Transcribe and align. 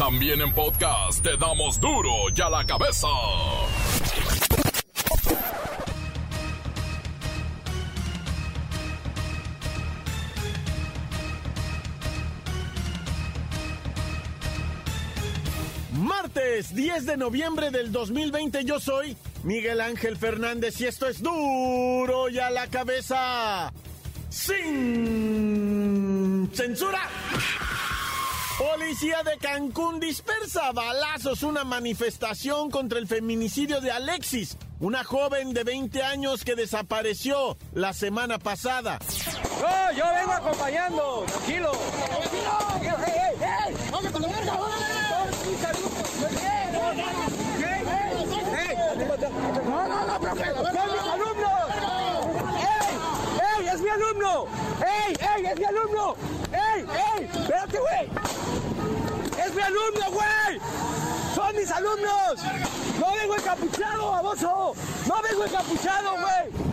También 0.00 0.40
en 0.40 0.52
podcast 0.54 1.22
te 1.22 1.36
damos 1.36 1.78
duro 1.78 2.10
y 2.34 2.40
a 2.40 2.48
la 2.48 2.64
cabeza. 2.64 3.06
Martes 15.92 16.74
10 16.74 17.04
de 17.04 17.18
noviembre 17.18 17.70
del 17.70 17.92
2020 17.92 18.64
yo 18.64 18.80
soy 18.80 19.18
Miguel 19.44 19.82
Ángel 19.82 20.16
Fernández 20.16 20.80
y 20.80 20.86
esto 20.86 21.08
es 21.08 21.22
duro 21.22 22.30
y 22.30 22.38
a 22.38 22.48
la 22.48 22.68
cabeza. 22.68 23.70
Sin 24.30 25.70
censura. 26.54 27.02
Policía 28.60 29.22
de 29.22 29.38
Cancún 29.38 30.00
dispersa 30.00 30.68
a 30.68 30.72
balazos 30.72 31.42
una 31.42 31.64
manifestación 31.64 32.70
contra 32.70 32.98
el 32.98 33.06
feminicidio 33.06 33.80
de 33.80 33.90
Alexis, 33.90 34.58
una 34.80 35.02
joven 35.02 35.54
de 35.54 35.64
20 35.64 36.02
años 36.02 36.44
que 36.44 36.54
desapareció 36.54 37.56
la 37.72 37.94
semana 37.94 38.38
pasada. 38.38 38.98
No, 39.62 39.96
yo 39.96 40.04
vengo 40.14 40.32
acompañando, 40.32 41.24
tranquilo. 41.26 41.72
¡Tranquilo! 42.06 43.00
¡Ey, 43.06 43.14
ey, 43.16 43.68
ey! 43.68 43.76
¡Vamos 43.90 44.12
con 44.12 44.20
la 44.20 44.28
verga, 44.28 44.52
¡No, 49.64 49.88
no, 49.88 50.06
no, 50.06 50.20
profe! 50.20 50.44
¡Son 50.54 50.92
mis 50.92 51.00
alumnos! 51.14 51.60
¡Ey! 52.60 53.58
¡Ey, 53.58 53.68
es 53.68 53.80
mi 53.80 53.88
alumno! 53.88 54.46
¡Ey, 54.84 55.16
ey, 55.18 55.46
es 55.46 55.58
mi 55.58 55.64
alumno! 55.64 56.14
¡Ey, 56.52 56.84
ey! 57.16 57.24
¡Espérate, 57.24 57.78
güey! 57.78 58.19
¡Es 59.50 59.56
mi 59.56 59.62
alumno, 59.62 60.12
güey! 60.12 60.60
¡Son 61.34 61.56
mis 61.56 61.70
alumnos! 61.72 62.34
¡No 63.00 63.12
vengo 63.16 63.34
encapuchado, 63.34 64.10
baboso! 64.12 64.74
¡No 65.08 65.22
vengo 65.22 65.44
encapuchado, 65.44 66.12
güey! 66.12 66.70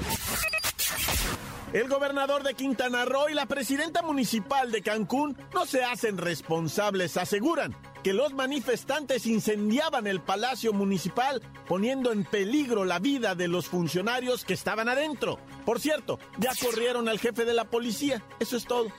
El 1.74 1.90
gobernador 1.90 2.44
de 2.44 2.54
Quintana 2.54 3.04
Roo 3.06 3.30
y 3.30 3.34
la 3.34 3.48
presidenta 3.48 4.04
municipal 4.04 4.72
de 4.72 4.84
Cancún 4.84 5.36
no 5.56 5.66
se 5.66 5.84
hacen 5.84 6.20
responsables, 6.20 7.18
aseguran 7.18 7.76
que 8.04 8.14
los 8.14 8.34
manifestantes 8.34 9.26
incendiaban 9.26 10.06
el 10.06 10.22
palacio 10.22 10.72
municipal 10.72 11.42
poniendo 11.68 12.12
en 12.12 12.26
peligro 12.26 12.86
la 12.86 13.00
vida 13.00 13.34
de 13.34 13.48
los 13.48 13.66
funcionarios 13.66 14.46
que 14.46 14.54
estaban 14.54 14.88
adentro. 14.88 15.40
Por 15.66 15.80
cierto, 15.80 16.20
ya 16.38 16.52
corrieron 16.62 17.10
al 17.10 17.18
jefe 17.18 17.44
de 17.44 17.56
la 17.56 17.66
policía, 17.66 18.22
eso 18.40 18.56
es 18.56 18.66
todo. 18.66 18.90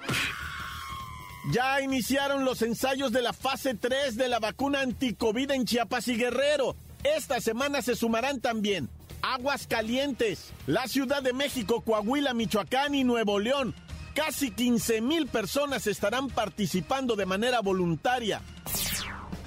Ya 1.52 1.80
iniciaron 1.80 2.44
los 2.44 2.62
ensayos 2.62 3.12
de 3.12 3.22
la 3.22 3.32
fase 3.32 3.74
3 3.74 4.16
de 4.16 4.28
la 4.28 4.38
vacuna 4.38 4.80
anticovid 4.80 5.50
en 5.50 5.64
Chiapas 5.64 6.08
y 6.08 6.16
Guerrero. 6.16 6.76
Esta 7.04 7.40
semana 7.40 7.80
se 7.80 7.96
sumarán 7.96 8.40
también 8.40 8.88
Aguas 9.22 9.66
Calientes, 9.66 10.52
la 10.66 10.86
Ciudad 10.88 11.22
de 11.22 11.32
México, 11.32 11.80
Coahuila, 11.80 12.34
Michoacán 12.34 12.94
y 12.94 13.04
Nuevo 13.04 13.38
León. 13.38 13.74
Casi 14.14 14.50
15 14.50 15.00
mil 15.00 15.26
personas 15.26 15.86
estarán 15.86 16.28
participando 16.28 17.16
de 17.16 17.24
manera 17.24 17.60
voluntaria. 17.60 18.42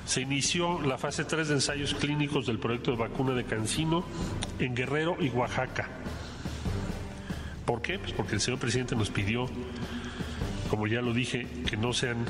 Se 0.06 0.22
inició 0.22 0.82
la 0.82 0.98
fase 0.98 1.24
3 1.24 1.50
de 1.50 1.54
ensayos 1.56 1.94
clínicos 1.94 2.48
del 2.48 2.60
proyecto 2.60 2.92
de 2.92 2.98
vacuna 2.98 3.34
de 3.34 3.46
Cancino 3.46 4.04
en 4.60 4.76
Guerrero 4.76 5.18
y 5.20 5.30
Oaxaca. 5.30 5.88
¿Por 7.66 7.82
qué? 7.82 8.00
Pues 8.00 8.12
porque 8.14 8.36
el 8.36 8.42
señor 8.42 8.60
presidente 8.60 8.96
nos 8.96 9.10
pidió, 9.10 9.48
como 10.72 10.88
ya 10.88 11.02
lo 11.02 11.14
dije, 11.14 11.46
que 11.70 11.76
no 11.76 11.92
sean 11.92 12.24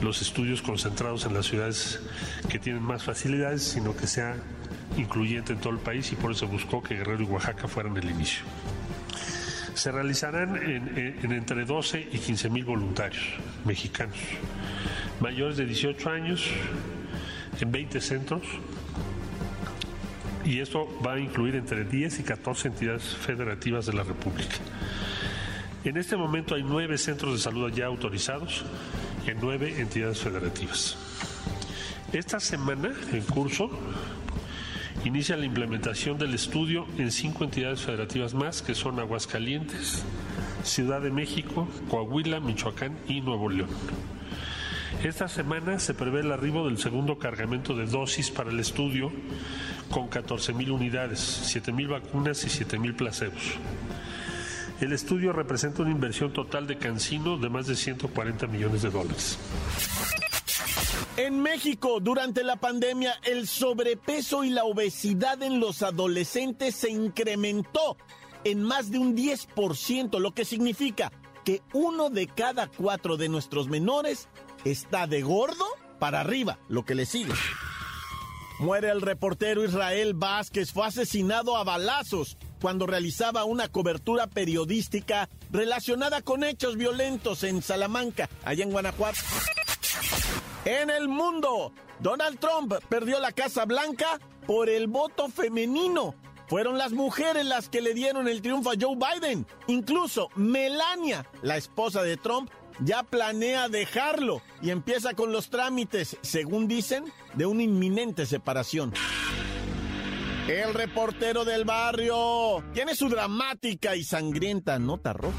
los 0.00 0.22
estudios 0.22 0.62
concentrados 0.62 1.26
en 1.26 1.34
las 1.34 1.44
ciudades 1.44 2.00
que 2.48 2.58
tienen 2.58 2.82
más 2.82 3.04
facilidades, 3.04 3.64
sino 3.64 3.94
que 3.94 4.06
sea 4.06 4.34
incluyente 4.96 5.52
en 5.52 5.58
todo 5.58 5.74
el 5.74 5.78
país 5.80 6.10
y 6.10 6.16
por 6.16 6.32
eso 6.32 6.48
buscó 6.48 6.82
que 6.82 6.94
Guerrero 6.94 7.24
y 7.24 7.26
Oaxaca 7.26 7.68
fueran 7.68 7.94
el 7.98 8.08
inicio. 8.08 8.46
Se 9.74 9.92
realizarán 9.92 10.56
en, 10.56 11.18
en 11.22 11.32
entre 11.32 11.66
12 11.66 12.08
y 12.12 12.18
15 12.18 12.48
mil 12.48 12.64
voluntarios 12.64 13.22
mexicanos, 13.66 14.16
mayores 15.20 15.58
de 15.58 15.66
18 15.66 16.08
años, 16.08 16.48
en 17.60 17.70
20 17.70 18.00
centros, 18.00 18.42
y 20.46 20.60
esto 20.60 20.88
va 21.06 21.12
a 21.12 21.20
incluir 21.20 21.56
entre 21.56 21.84
10 21.84 22.20
y 22.20 22.22
14 22.22 22.68
entidades 22.68 23.02
federativas 23.02 23.84
de 23.84 23.92
la 23.92 24.02
República. 24.02 24.56
En 25.86 25.96
este 25.96 26.16
momento 26.16 26.56
hay 26.56 26.64
nueve 26.64 26.98
centros 26.98 27.34
de 27.34 27.38
salud 27.38 27.72
ya 27.72 27.86
autorizados 27.86 28.64
en 29.24 29.38
nueve 29.40 29.80
entidades 29.80 30.18
federativas. 30.18 30.96
Esta 32.12 32.40
semana, 32.40 32.92
en 33.12 33.22
curso, 33.22 33.70
inicia 35.04 35.36
la 35.36 35.46
implementación 35.46 36.18
del 36.18 36.34
estudio 36.34 36.88
en 36.98 37.12
cinco 37.12 37.44
entidades 37.44 37.82
federativas 37.82 38.34
más, 38.34 38.62
que 38.62 38.74
son 38.74 38.98
Aguascalientes, 38.98 40.04
Ciudad 40.64 41.00
de 41.00 41.12
México, 41.12 41.68
Coahuila, 41.88 42.40
Michoacán 42.40 42.98
y 43.06 43.20
Nuevo 43.20 43.48
León. 43.48 43.70
Esta 45.04 45.28
semana 45.28 45.78
se 45.78 45.94
prevé 45.94 46.22
el 46.22 46.32
arribo 46.32 46.66
del 46.66 46.78
segundo 46.78 47.16
cargamento 47.16 47.76
de 47.76 47.86
dosis 47.86 48.32
para 48.32 48.50
el 48.50 48.58
estudio 48.58 49.12
con 49.92 50.10
14.000 50.10 50.68
unidades, 50.68 51.54
7.000 51.54 51.88
vacunas 51.88 52.42
y 52.42 52.48
7.000 52.48 52.96
placebos. 52.96 53.56
El 54.80 54.92
estudio 54.92 55.32
representa 55.32 55.82
una 55.82 55.90
inversión 55.90 56.32
total 56.32 56.66
de 56.66 56.76
Cancino 56.76 57.38
de 57.38 57.48
más 57.48 57.66
de 57.66 57.76
140 57.76 58.46
millones 58.46 58.82
de 58.82 58.90
dólares. 58.90 59.38
En 61.16 61.40
México, 61.40 61.98
durante 62.00 62.44
la 62.44 62.56
pandemia, 62.56 63.14
el 63.24 63.48
sobrepeso 63.48 64.44
y 64.44 64.50
la 64.50 64.64
obesidad 64.64 65.42
en 65.42 65.60
los 65.60 65.82
adolescentes 65.82 66.74
se 66.74 66.90
incrementó 66.90 67.96
en 68.44 68.62
más 68.62 68.90
de 68.90 68.98
un 68.98 69.16
10%, 69.16 70.18
lo 70.18 70.32
que 70.32 70.44
significa 70.44 71.10
que 71.42 71.62
uno 71.72 72.10
de 72.10 72.26
cada 72.26 72.66
cuatro 72.68 73.16
de 73.16 73.30
nuestros 73.30 73.68
menores 73.68 74.28
está 74.64 75.06
de 75.06 75.22
gordo 75.22 75.64
para 75.98 76.20
arriba, 76.20 76.58
lo 76.68 76.84
que 76.84 76.94
le 76.94 77.06
sigue. 77.06 77.32
Muere 78.58 78.90
el 78.90 79.00
reportero 79.00 79.64
Israel 79.64 80.12
Vázquez, 80.14 80.72
fue 80.72 80.86
asesinado 80.86 81.56
a 81.56 81.64
balazos 81.64 82.36
cuando 82.60 82.86
realizaba 82.86 83.44
una 83.44 83.68
cobertura 83.68 84.26
periodística 84.26 85.28
relacionada 85.50 86.22
con 86.22 86.44
hechos 86.44 86.76
violentos 86.76 87.42
en 87.42 87.62
Salamanca, 87.62 88.28
allá 88.44 88.64
en 88.64 88.70
Guanajuato. 88.70 89.18
En 90.64 90.90
el 90.90 91.08
mundo, 91.08 91.72
Donald 92.00 92.38
Trump 92.38 92.74
perdió 92.88 93.20
la 93.20 93.32
Casa 93.32 93.64
Blanca 93.64 94.18
por 94.46 94.68
el 94.68 94.86
voto 94.88 95.28
femenino. 95.28 96.14
Fueron 96.48 96.78
las 96.78 96.92
mujeres 96.92 97.44
las 97.44 97.68
que 97.68 97.80
le 97.80 97.94
dieron 97.94 98.28
el 98.28 98.40
triunfo 98.40 98.70
a 98.70 98.74
Joe 98.80 98.96
Biden. 98.96 99.46
Incluso 99.66 100.28
Melania, 100.36 101.26
la 101.42 101.56
esposa 101.56 102.02
de 102.02 102.16
Trump, 102.16 102.50
ya 102.80 103.02
planea 103.02 103.68
dejarlo 103.68 104.42
y 104.62 104.70
empieza 104.70 105.14
con 105.14 105.32
los 105.32 105.50
trámites, 105.50 106.16
según 106.20 106.68
dicen, 106.68 107.04
de 107.34 107.46
una 107.46 107.62
inminente 107.62 108.26
separación. 108.26 108.92
El 110.48 110.74
reportero 110.74 111.44
del 111.44 111.64
barrio 111.64 112.62
tiene 112.72 112.94
su 112.94 113.08
dramática 113.08 113.96
y 113.96 114.04
sangrienta 114.04 114.78
nota 114.78 115.12
roja. 115.12 115.36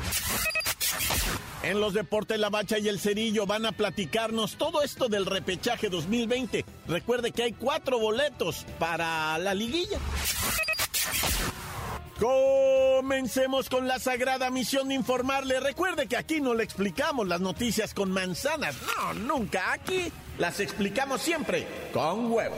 En 1.64 1.80
los 1.80 1.94
deportes 1.94 2.38
La 2.38 2.50
Bacha 2.50 2.78
y 2.78 2.90
el 2.90 3.00
Cerillo 3.00 3.46
van 3.46 3.66
a 3.66 3.72
platicarnos 3.72 4.58
todo 4.58 4.82
esto 4.82 5.08
del 5.08 5.26
repechaje 5.26 5.90
2020. 5.90 6.66
Recuerde 6.88 7.32
que 7.32 7.44
hay 7.44 7.54
cuatro 7.54 8.00
boletos 8.00 8.66
para 8.80 9.38
la 9.38 9.54
liguilla. 9.54 9.98
Comencemos 12.20 13.70
con 13.70 13.88
la 13.88 14.00
sagrada 14.00 14.50
misión 14.50 14.90
de 14.90 14.96
informarle. 14.96 15.60
Recuerde 15.62 16.08
que 16.08 16.18
aquí 16.18 16.42
no 16.42 16.54
le 16.54 16.64
explicamos 16.64 17.28
las 17.28 17.40
noticias 17.40 17.94
con 17.94 18.12
manzanas. 18.12 18.76
No, 18.82 19.14
nunca. 19.14 19.72
Aquí 19.72 20.12
las 20.38 20.60
explicamos 20.60 21.22
siempre 21.22 21.66
con 21.94 22.32
huevo. 22.32 22.58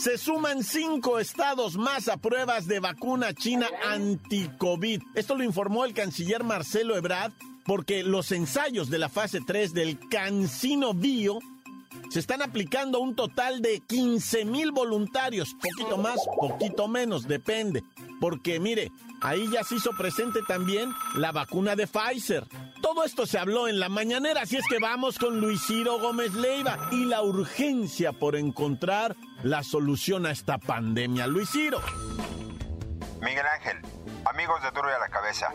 Se 0.00 0.16
suman 0.16 0.64
cinco 0.64 1.18
estados 1.18 1.76
más 1.76 2.08
a 2.08 2.16
pruebas 2.16 2.66
de 2.66 2.80
vacuna 2.80 3.34
china 3.34 3.66
anti-COVID. 3.84 5.02
Esto 5.14 5.36
lo 5.36 5.44
informó 5.44 5.84
el 5.84 5.92
canciller 5.92 6.42
Marcelo 6.42 6.96
Ebrard 6.96 7.32
porque 7.66 8.02
los 8.02 8.32
ensayos 8.32 8.88
de 8.88 8.96
la 8.96 9.10
fase 9.10 9.40
3 9.46 9.74
del 9.74 9.98
Cancino 10.08 10.94
Bio 10.94 11.40
se 12.08 12.18
están 12.18 12.40
aplicando 12.40 12.98
un 12.98 13.14
total 13.14 13.60
de 13.60 13.80
15 13.80 14.46
mil 14.46 14.72
voluntarios, 14.72 15.54
poquito 15.54 15.98
más, 15.98 16.18
poquito 16.40 16.88
menos, 16.88 17.28
depende. 17.28 17.84
Porque 18.20 18.58
mire, 18.58 18.90
ahí 19.20 19.48
ya 19.52 19.64
se 19.64 19.76
hizo 19.76 19.90
presente 19.92 20.40
también 20.48 20.90
la 21.14 21.30
vacuna 21.30 21.76
de 21.76 21.86
Pfizer. 21.86 22.46
Todo 22.80 23.04
esto 23.04 23.26
se 23.26 23.38
habló 23.38 23.68
en 23.68 23.78
la 23.78 23.90
mañanera, 23.90 24.42
así 24.42 24.56
es 24.56 24.64
que 24.66 24.78
vamos 24.78 25.18
con 25.18 25.40
Luis 25.40 25.60
Ciro 25.66 26.00
Gómez 26.00 26.34
Leiva 26.34 26.88
y 26.90 27.04
la 27.04 27.22
urgencia 27.22 28.12
por 28.12 28.34
encontrar 28.34 29.14
la 29.42 29.62
solución 29.62 30.26
a 30.26 30.30
esta 30.30 30.58
pandemia. 30.58 31.26
Luis 31.26 31.50
Ciro. 31.50 31.80
Miguel 33.20 33.46
Ángel, 33.46 33.78
amigos 34.24 34.62
de 34.62 34.70
Duro 34.70 34.88
y 34.88 34.94
a 34.94 34.98
la 34.98 35.08
Cabeza, 35.08 35.52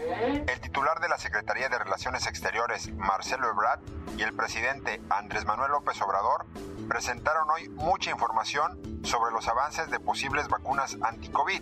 el 0.48 0.60
titular 0.62 1.00
de 1.00 1.10
la 1.10 1.18
Secretaría 1.18 1.68
de 1.68 1.80
Relaciones 1.80 2.28
Exteriores, 2.28 2.94
Marcelo 2.94 3.50
Ebrard, 3.50 3.80
y 4.18 4.22
el 4.22 4.34
presidente 4.34 5.02
Andrés 5.10 5.46
Manuel 5.46 5.72
López 5.72 6.00
Obrador 6.02 6.46
presentaron 6.88 7.50
hoy 7.50 7.68
mucha 7.70 8.12
información 8.12 8.80
sobre 9.04 9.32
los 9.32 9.48
avances 9.48 9.90
de 9.90 10.00
posibles 10.00 10.48
vacunas 10.48 10.98
anti-COVID. 11.02 11.62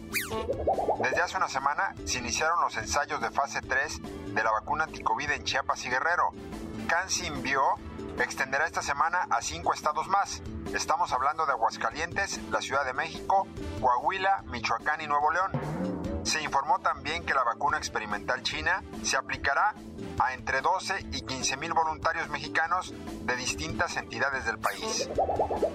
Desde 1.02 1.22
hace 1.22 1.38
una 1.38 1.48
semana 1.48 1.96
se 2.06 2.20
iniciaron 2.20 2.60
los 2.62 2.76
ensayos 2.78 3.22
de 3.22 3.32
fase 3.32 3.62
3 3.62 4.02
de 4.34 4.44
la 4.44 4.52
vacuna 4.52 4.84
anti-COVID 4.84 5.32
en 5.32 5.44
Chiapas 5.44 5.86
y 5.86 5.90
Guerrero. 5.90 6.32
CanSim 6.88 7.42
Bio 7.42 7.62
extenderá 8.20 8.66
esta 8.66 8.82
semana 8.82 9.28
a 9.30 9.42
cinco 9.42 9.74
estados 9.74 10.08
más. 10.08 10.42
Estamos 10.74 11.12
hablando 11.12 11.46
de 11.46 11.54
Aguascalientes, 11.54 12.40
la 12.52 12.62
Ciudad 12.62 12.86
de 12.86 12.94
México, 12.94 13.48
Coahuila, 13.82 14.44
Michoacán 14.48 15.02
y 15.02 15.08
Nuevo 15.08 15.32
León. 15.32 16.24
Se 16.24 16.42
informó 16.42 16.80
también 16.80 17.24
que 17.26 17.34
la 17.34 17.44
vacuna 17.44 17.78
experimental 17.78 18.42
china 18.44 18.84
se 19.02 19.18
aplicará 19.18 19.76
a 20.20 20.34
entre 20.34 20.62
12 20.62 21.08
y 21.12 21.22
15 21.22 21.58
mil 21.58 21.74
voluntarios 21.74 22.30
mexicanos 22.30 22.94
de 23.24 23.36
distintas 23.36 23.98
entidades 23.98 24.46
del 24.46 24.58
país. 24.58 25.10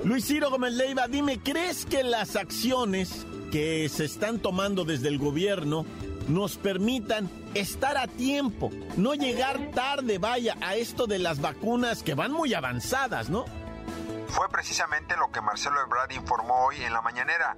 Luis 0.04 0.24
Ciro 0.26 0.50
Gómez 0.50 0.72
Leiva, 0.72 1.06
dime, 1.06 1.40
¿crees 1.42 1.84
que 1.84 2.02
las 2.02 2.36
acciones 2.36 3.26
que 3.52 3.88
se 3.88 4.04
están 4.04 4.38
tomando 4.38 4.84
desde 4.84 5.08
el 5.08 5.18
gobierno 5.18 5.84
nos 6.28 6.56
permitan 6.56 7.30
estar 7.54 7.96
a 7.96 8.06
tiempo, 8.06 8.70
no 8.96 9.14
llegar 9.14 9.58
tarde, 9.74 10.18
vaya, 10.18 10.56
a 10.60 10.76
esto 10.76 11.06
de 11.06 11.18
las 11.18 11.40
vacunas 11.40 12.02
que 12.02 12.14
van 12.14 12.32
muy 12.32 12.54
avanzadas, 12.54 13.30
¿no? 13.30 13.44
Fue 14.28 14.48
precisamente 14.50 15.16
lo 15.16 15.30
que 15.32 15.40
Marcelo 15.40 15.80
Ebrard 15.80 16.12
informó 16.12 16.66
hoy 16.66 16.82
en 16.82 16.92
la 16.92 17.00
mañanera, 17.00 17.56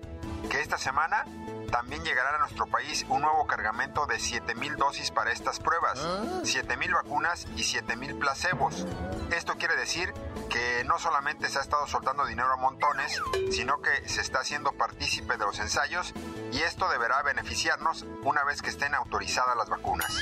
que 0.49 0.61
esta 0.61 0.79
semana 0.79 1.25
también 1.71 2.05
llegará 2.05 2.37
a 2.37 2.39
nuestro 2.39 2.67
país 2.67 3.07
un 3.09 3.23
nuevo 3.23 3.47
cargamento 3.47 4.07
de 4.07 4.17
7.000 4.17 4.77
dosis 4.77 5.11
para 5.11 5.33
estas 5.33 5.59
pruebas, 5.61 5.99
7.000 5.99 6.93
vacunas 6.95 7.47
y 7.57 7.63
7.000 7.63 8.19
placebos. 8.19 8.87
Esto 9.31 9.55
quiere 9.57 9.77
decir 9.77 10.13
que 10.49 10.85
no 10.85 10.99
solamente 10.99 11.49
se 11.49 11.59
ha 11.59 11.63
estado 11.63 11.87
soltando 11.87 12.27
dinero 12.27 12.53
a 12.53 12.57
montones, 12.57 13.21
sino 13.51 13.81
que 13.81 14.09
se 14.09 14.21
está 14.21 14.41
haciendo 14.41 14.73
partícipe 14.73 15.37
de 15.37 15.45
los 15.45 15.59
ensayos 15.61 16.13
y 16.53 16.61
esto 16.63 16.89
deberá 16.89 17.23
beneficiarnos 17.23 18.07
una 18.23 18.45
vez 18.45 18.63
que 18.63 18.71
estén 18.71 18.95
autorizadas 18.95 19.57
las 19.57 19.69
vacunas. 19.69 20.13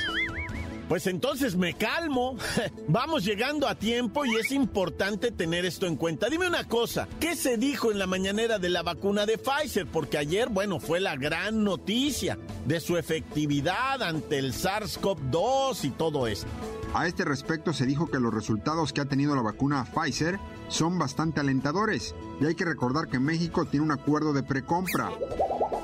Pues 0.89 1.05
entonces 1.05 1.55
me 1.55 1.75
calmo. 1.75 2.35
Vamos 2.87 3.23
llegando 3.23 3.67
a 3.67 3.75
tiempo 3.75 4.25
y 4.25 4.35
es 4.37 4.51
importante 4.51 5.31
tener 5.31 5.63
esto 5.63 5.85
en 5.85 5.95
cuenta. 5.95 6.29
Dime 6.29 6.47
una 6.47 6.67
cosa, 6.67 7.07
¿qué 7.19 7.35
se 7.35 7.57
dijo 7.57 7.91
en 7.91 7.99
la 7.99 8.07
mañanera 8.07 8.57
de 8.57 8.69
la 8.69 8.81
vacuna 8.81 9.27
de 9.27 9.37
Pfizer? 9.37 9.85
Porque 9.85 10.17
ayer, 10.17 10.49
bueno, 10.49 10.79
fue 10.79 10.99
la 10.99 11.15
gran 11.15 11.63
noticia 11.63 12.39
de 12.65 12.79
su 12.79 12.97
efectividad 12.97 14.01
ante 14.01 14.39
el 14.39 14.51
SARS-CoV-2 14.51 15.83
y 15.83 15.91
todo 15.91 16.25
esto. 16.25 16.47
A 16.95 17.05
este 17.05 17.23
respecto 17.23 17.71
se 17.71 17.85
dijo 17.85 18.09
que 18.09 18.19
los 18.19 18.33
resultados 18.33 18.91
que 18.91 19.01
ha 19.01 19.05
tenido 19.05 19.35
la 19.35 19.43
vacuna 19.43 19.85
Pfizer 19.85 20.39
son 20.69 20.97
bastante 20.97 21.39
alentadores 21.39 22.15
y 22.41 22.47
hay 22.47 22.55
que 22.55 22.65
recordar 22.65 23.09
que 23.09 23.19
México 23.19 23.65
tiene 23.65 23.85
un 23.85 23.91
acuerdo 23.91 24.33
de 24.33 24.41
precompra 24.41 25.11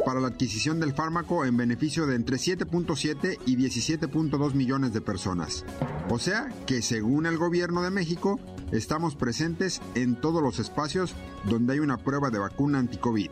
para 0.06 0.22
la 0.22 0.28
adquisición 0.28 0.80
del 0.80 0.94
fármaco 0.94 1.44
en 1.46 1.58
beneficio 1.58 2.06
de 2.06 2.16
entre 2.16 2.38
7.7 2.38 3.40
y 3.46 3.58
17.2 3.58 4.54
millones 4.54 4.94
de 4.94 5.02
personas. 5.02 5.66
O 6.10 6.20
sea 6.20 6.48
que 6.68 6.82
según 6.82 7.26
el 7.26 7.38
gobierno 7.38 7.82
de 7.82 7.90
México, 7.90 8.40
estamos 8.72 9.16
presentes 9.16 9.82
en 9.96 10.16
todos 10.16 10.42
los 10.42 10.60
espacios 10.60 11.16
donde 11.46 11.74
hay 11.74 11.80
una 11.80 11.98
prueba 11.98 12.30
de 12.30 12.40
vacuna 12.40 12.80
anti-COVID. 12.80 13.32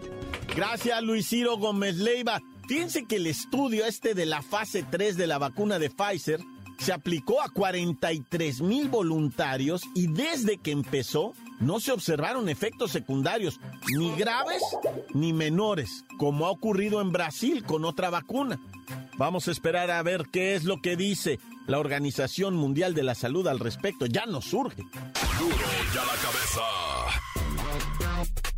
Gracias 0.55 1.01
Luis 1.03 1.27
Ciro 1.27 1.57
Gómez 1.57 1.97
Leiva. 1.97 2.41
Fíjense 2.67 3.05
que 3.05 3.17
el 3.17 3.27
estudio 3.27 3.85
este 3.85 4.15
de 4.15 4.25
la 4.25 4.41
fase 4.41 4.83
3 4.89 5.15
de 5.15 5.27
la 5.27 5.37
vacuna 5.37 5.79
de 5.79 5.89
Pfizer 5.89 6.41
se 6.79 6.91
aplicó 6.91 7.41
a 7.41 7.49
43 7.49 8.61
mil 8.61 8.89
voluntarios 8.89 9.83
y 9.93 10.07
desde 10.07 10.57
que 10.57 10.71
empezó 10.71 11.33
no 11.59 11.79
se 11.79 11.91
observaron 11.91 12.49
efectos 12.49 12.91
secundarios, 12.91 13.59
ni 13.95 14.15
graves 14.15 14.61
ni 15.13 15.33
menores, 15.33 16.03
como 16.17 16.45
ha 16.45 16.51
ocurrido 16.51 17.01
en 17.01 17.11
Brasil 17.11 17.63
con 17.63 17.85
otra 17.85 18.09
vacuna. 18.09 18.59
Vamos 19.17 19.47
a 19.47 19.51
esperar 19.51 19.91
a 19.91 20.01
ver 20.03 20.25
qué 20.31 20.55
es 20.55 20.63
lo 20.63 20.81
que 20.81 20.95
dice 20.95 21.39
la 21.67 21.79
Organización 21.79 22.55
Mundial 22.55 22.93
de 22.93 23.03
la 23.03 23.15
Salud 23.15 23.47
al 23.47 23.59
respecto. 23.59 24.05
Ya 24.05 24.25
nos 24.25 24.45
surge. 24.45 24.83
ya 25.93 26.05
la 26.05 26.15
cabeza. 26.21 26.61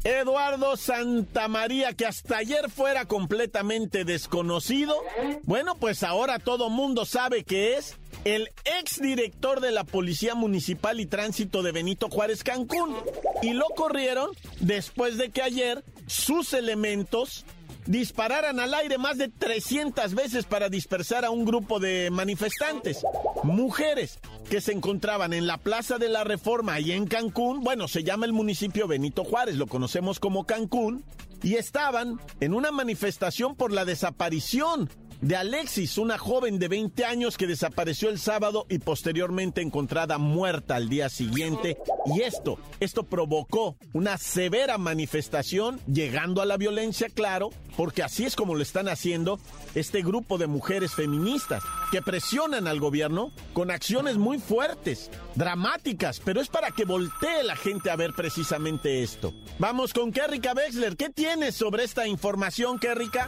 Eduardo 0.06 0.78
Santamaría, 0.78 1.94
que 1.94 2.06
hasta 2.06 2.38
ayer 2.38 2.70
fuera 2.70 3.06
completamente 3.06 4.06
desconocido, 4.06 4.96
bueno, 5.44 5.76
pues 5.76 6.04
ahora 6.04 6.38
todo 6.38 6.70
mundo 6.70 7.06
sabe 7.06 7.44
que 7.44 7.76
es 7.76 7.98
el 8.26 8.50
exdirector 8.80 9.62
de 9.62 9.72
la 9.72 9.84
Policía 9.84 10.36
Municipal 10.36 11.00
y 11.00 11.06
Tránsito 11.06 11.62
de 11.64 11.72
Benito 11.72 12.10
Juárez 12.10 12.44
Cancún. 12.44 12.96
Y 13.42 13.54
lo 13.54 13.66
corrieron 13.76 14.32
después 14.60 15.18
de 15.18 15.30
que 15.30 15.44
ayer 15.44 15.86
sus 16.08 16.54
elementos 16.54 17.46
dispararan 17.86 18.60
al 18.60 18.74
aire 18.74 18.98
más 18.98 19.20
de 19.20 19.30
300 19.30 20.16
veces 20.16 20.46
para 20.46 20.70
dispersar 20.70 21.24
a 21.24 21.30
un 21.30 21.46
grupo 21.46 21.80
de 21.80 22.10
manifestantes, 22.12 23.06
mujeres 23.44 24.20
que 24.50 24.60
se 24.60 24.72
encontraban 24.72 25.34
en 25.34 25.46
la 25.46 25.60
Plaza 25.60 26.00
de 26.00 26.10
la 26.10 26.24
Reforma 26.24 26.80
y 26.80 26.94
en 26.94 27.06
Cancún, 27.06 27.62
bueno, 27.62 27.88
se 27.88 28.04
llama 28.04 28.26
el 28.26 28.34
municipio 28.34 28.88
Benito 28.88 29.24
Juárez, 29.24 29.56
lo 29.58 29.68
conocemos 29.68 30.20
como 30.20 30.48
Cancún, 30.48 31.06
y 31.44 31.56
estaban 31.56 32.20
en 32.40 32.56
una 32.56 32.72
manifestación 32.72 33.56
por 33.56 33.72
la 33.72 33.86
desaparición 33.86 34.90
de 35.26 35.36
Alexis, 35.36 35.98
una 35.98 36.20
joven 36.20 36.60
de 36.60 36.68
20 36.68 37.04
años 37.04 37.36
que 37.36 37.48
desapareció 37.48 38.10
el 38.10 38.20
sábado 38.20 38.68
y 38.70 38.78
posteriormente 38.78 39.62
encontrada 39.62 40.20
muerta 40.20 40.76
al 40.76 40.88
día 40.88 41.10
siguiente. 41.10 41.80
Y 42.06 42.22
esto, 42.22 42.60
esto 42.80 43.02
provocó 43.02 43.76
una 43.94 44.20
severa 44.20 44.78
manifestación, 44.78 45.80
llegando 45.88 46.44
a 46.44 46.46
la 46.46 46.58
violencia, 46.58 47.10
claro, 47.10 47.50
porque 47.76 48.04
así 48.04 48.24
es 48.24 48.36
como 48.36 48.54
lo 48.54 48.62
están 48.62 48.88
haciendo 48.88 49.40
este 49.74 50.04
grupo 50.04 50.38
de 50.38 50.46
mujeres 50.46 50.94
feministas 50.94 51.64
que 51.92 52.04
presionan 52.04 52.68
al 52.68 52.80
gobierno 52.80 53.32
con 53.54 53.72
acciones 53.72 54.18
muy 54.18 54.38
fuertes, 54.38 55.10
dramáticas, 55.34 56.22
pero 56.24 56.40
es 56.40 56.50
para 56.50 56.70
que 56.70 56.86
voltee 56.86 57.44
la 57.44 57.56
gente 57.56 57.90
a 57.90 57.96
ver 57.96 58.12
precisamente 58.16 59.02
esto. 59.02 59.34
Vamos 59.58 59.92
con 59.92 60.12
Kerrika 60.12 60.54
Wexler. 60.54 60.96
¿Qué 60.96 61.10
tienes 61.10 61.56
sobre 61.56 61.84
esta 61.84 62.08
información, 62.08 62.78
Kerrika? 62.78 63.28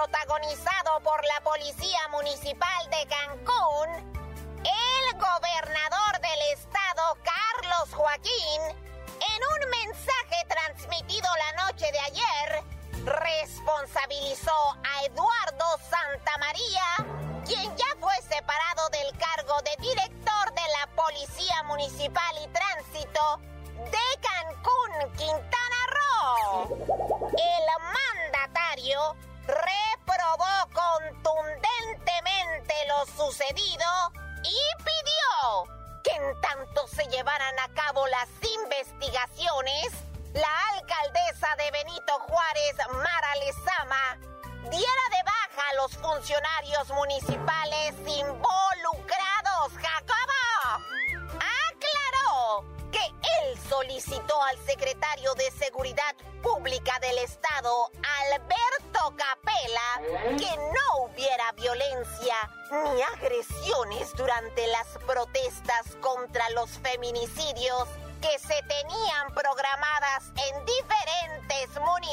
Protagonizado 0.00 1.00
por 1.02 1.22
la 1.26 1.40
Policía 1.42 2.08
Municipal 2.10 2.88
de 2.88 3.06
Cancún, 3.06 3.88
el 4.64 5.18
gobernador 5.18 6.20
del 6.22 6.40
estado, 6.54 7.18
Carlos 7.22 7.92
Joaquín, 7.92 8.62
en 8.64 9.40
un 9.52 9.70
mensaje 9.70 10.46
transmitido 10.48 11.28
la 11.36 11.66
noche 11.66 11.84
de 11.92 11.98
ayer, 11.98 12.62
responsabilizó 13.04 14.74
a 14.82 15.04
Eduardo 15.04 15.66
Santamaría, 15.90 17.44
quien 17.44 17.76
ya 17.76 17.94
fue 18.00 18.14
separado 18.22 18.88
del 18.88 19.18
cargo 19.18 19.60
de 19.60 19.82
director 19.82 20.54
de 20.54 20.66
la 20.80 20.86
Policía 20.96 21.62
Municipal 21.64 22.36
y 22.42 22.48
Tránsito 22.48 23.38
de 23.84 24.20
Cancún, 24.22 25.12
diera 44.70 45.06
de 45.10 45.22
baja 45.24 45.68
a 45.70 45.74
los 45.74 45.96
funcionarios 45.96 46.88
municipales 46.90 47.94
involucrados. 48.06 49.72
Jacobo 49.74 50.84
aclaró 51.34 52.64
que 52.92 53.04
él 53.04 53.58
solicitó 53.68 54.40
al 54.44 54.58
secretario 54.64 55.34
de 55.34 55.50
Seguridad 55.50 56.14
Pública 56.42 56.98
del 57.00 57.18
Estado, 57.18 57.90
Alberto 58.30 59.16
Capela 59.16 60.36
que 60.38 60.56
no 60.56 61.04
hubiera 61.04 61.52
violencia 61.52 62.34
ni 62.70 63.02
agresiones 63.02 64.14
durante 64.16 64.66
las 64.68 64.86
protestas 65.04 65.96
contra 66.00 66.48
los 66.50 66.70
feminicidios 66.78 67.88
que 68.20 68.38
se 68.38 68.62
tenían 68.68 69.34
programadas 69.34 70.24
en 70.36 70.64
diferentes 70.64 71.80
municipios 71.80 72.09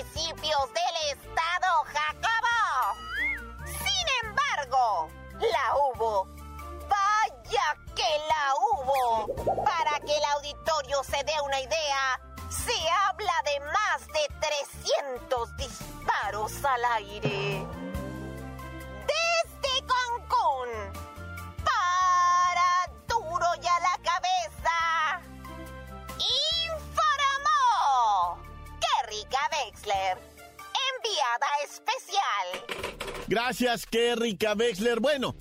Gracias, 33.59 33.87
Kerrika 33.87 34.53
Wexler. 34.53 34.99
Bueno, 34.99 35.33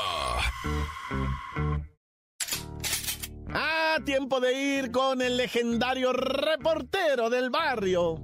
Tiempo 4.04 4.38
de 4.38 4.52
ir 4.52 4.90
con 4.90 5.22
el 5.22 5.36
legendario 5.36 6.12
reportero 6.12 7.30
del 7.30 7.48
barrio. 7.48 8.20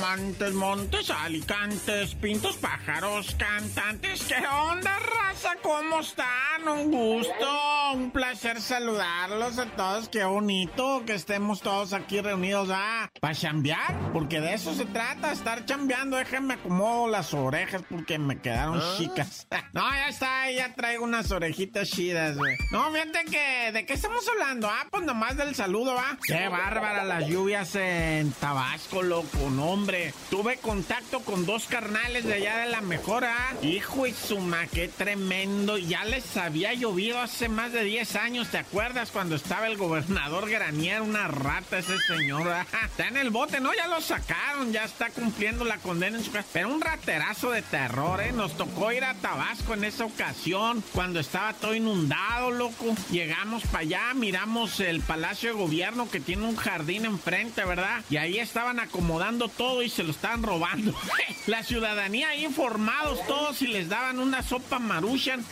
Montes, 0.00 0.52
montes, 0.54 1.10
alicantes, 1.10 2.14
pintos, 2.14 2.56
pájaros, 2.56 3.34
cantantes. 3.38 4.24
¿Qué 4.24 4.46
onda, 4.46 4.98
raza? 5.36 5.56
¿Cómo 5.62 6.00
están? 6.00 6.68
Un 6.68 6.90
gusto, 6.90 7.92
un 7.94 8.10
placer 8.10 8.60
saludarlos 8.60 9.58
a 9.58 9.66
todos. 9.66 10.08
Qué 10.08 10.24
bonito 10.24 11.02
que 11.06 11.14
estemos 11.14 11.60
todos 11.60 11.92
aquí 11.92 12.20
reunidos, 12.20 12.68
¿ah? 12.72 13.10
Para 13.20 13.34
chambear, 13.34 14.12
porque 14.12 14.40
de 14.40 14.54
eso 14.54 14.74
se 14.74 14.86
trata, 14.86 15.32
estar 15.32 15.64
chambeando. 15.64 16.16
Déjenme 16.16 16.54
acomodo 16.54 17.08
las 17.08 17.34
orejas 17.34 17.82
porque 17.88 18.18
me 18.18 18.40
quedaron 18.40 18.80
chicas. 18.96 19.46
no, 19.72 19.88
ya 19.90 20.08
está, 20.08 20.50
ya 20.50 20.74
traigo 20.74 21.04
unas 21.04 21.30
orejitas 21.30 21.90
chidas, 21.90 22.36
güey. 22.36 22.56
No, 22.72 22.90
fíjate 22.90 23.24
que, 23.30 23.72
¿de 23.72 23.86
qué 23.86 23.92
estamos 23.92 24.26
hablando? 24.28 24.68
Ah, 24.68 24.86
pues 24.90 25.04
nomás 25.04 25.36
del 25.36 25.54
saludo, 25.54 25.94
¿va? 25.94 26.16
Qué 26.26 26.48
bárbara 26.48 27.04
las 27.04 27.26
lluvias 27.26 27.74
en 27.74 28.32
Tabasco, 28.32 29.02
loco, 29.02 29.50
no, 29.50 29.66
hombre. 29.66 30.14
Tuve 30.30 30.56
contacto 30.56 31.20
con 31.20 31.46
dos 31.46 31.66
carnales 31.66 32.24
de 32.24 32.34
allá 32.34 32.58
de 32.58 32.70
la 32.70 32.80
mejora. 32.80 33.34
Hijo 33.62 34.06
y 34.06 34.12
suma, 34.12 34.66
qué 34.66 34.88
tremendo. 34.88 35.25
Ya 35.26 36.04
les 36.04 36.36
había 36.36 36.72
llovido 36.74 37.18
hace 37.18 37.48
más 37.48 37.72
de 37.72 37.82
10 37.82 38.14
años, 38.14 38.48
¿te 38.48 38.58
acuerdas? 38.58 39.10
Cuando 39.10 39.34
estaba 39.34 39.66
el 39.66 39.76
gobernador 39.76 40.48
Granier, 40.48 41.02
una 41.02 41.26
rata 41.26 41.78
ese 41.78 41.98
señor. 41.98 42.46
Está 42.84 43.08
en 43.08 43.16
el 43.16 43.30
bote, 43.30 43.58
¿no? 43.58 43.74
Ya 43.74 43.88
lo 43.88 44.00
sacaron, 44.00 44.72
ya 44.72 44.84
está 44.84 45.10
cumpliendo 45.10 45.64
la 45.64 45.78
condena. 45.78 46.20
Pero 46.52 46.68
un 46.72 46.80
raterazo 46.80 47.50
de 47.50 47.62
terror, 47.62 48.20
¿eh? 48.20 48.30
Nos 48.32 48.56
tocó 48.56 48.92
ir 48.92 49.02
a 49.02 49.14
Tabasco 49.14 49.74
en 49.74 49.84
esa 49.84 50.04
ocasión, 50.04 50.82
cuando 50.92 51.18
estaba 51.18 51.52
todo 51.54 51.74
inundado, 51.74 52.52
loco. 52.52 52.94
Llegamos 53.10 53.64
para 53.64 53.80
allá, 53.80 54.14
miramos 54.14 54.78
el 54.78 55.00
Palacio 55.00 55.50
de 55.50 55.58
Gobierno 55.58 56.08
que 56.08 56.20
tiene 56.20 56.44
un 56.44 56.56
jardín 56.56 57.04
enfrente, 57.04 57.64
¿verdad? 57.64 58.02
Y 58.10 58.16
ahí 58.16 58.38
estaban 58.38 58.78
acomodando 58.78 59.48
todo 59.48 59.82
y 59.82 59.88
se 59.88 60.04
lo 60.04 60.12
estaban 60.12 60.44
robando. 60.44 60.94
La 61.46 61.62
ciudadanía 61.62 62.34
informados 62.36 63.24
todos 63.26 63.62
y 63.62 63.66
les 63.66 63.88
daban 63.88 64.18
una 64.18 64.42
sopa 64.42 64.78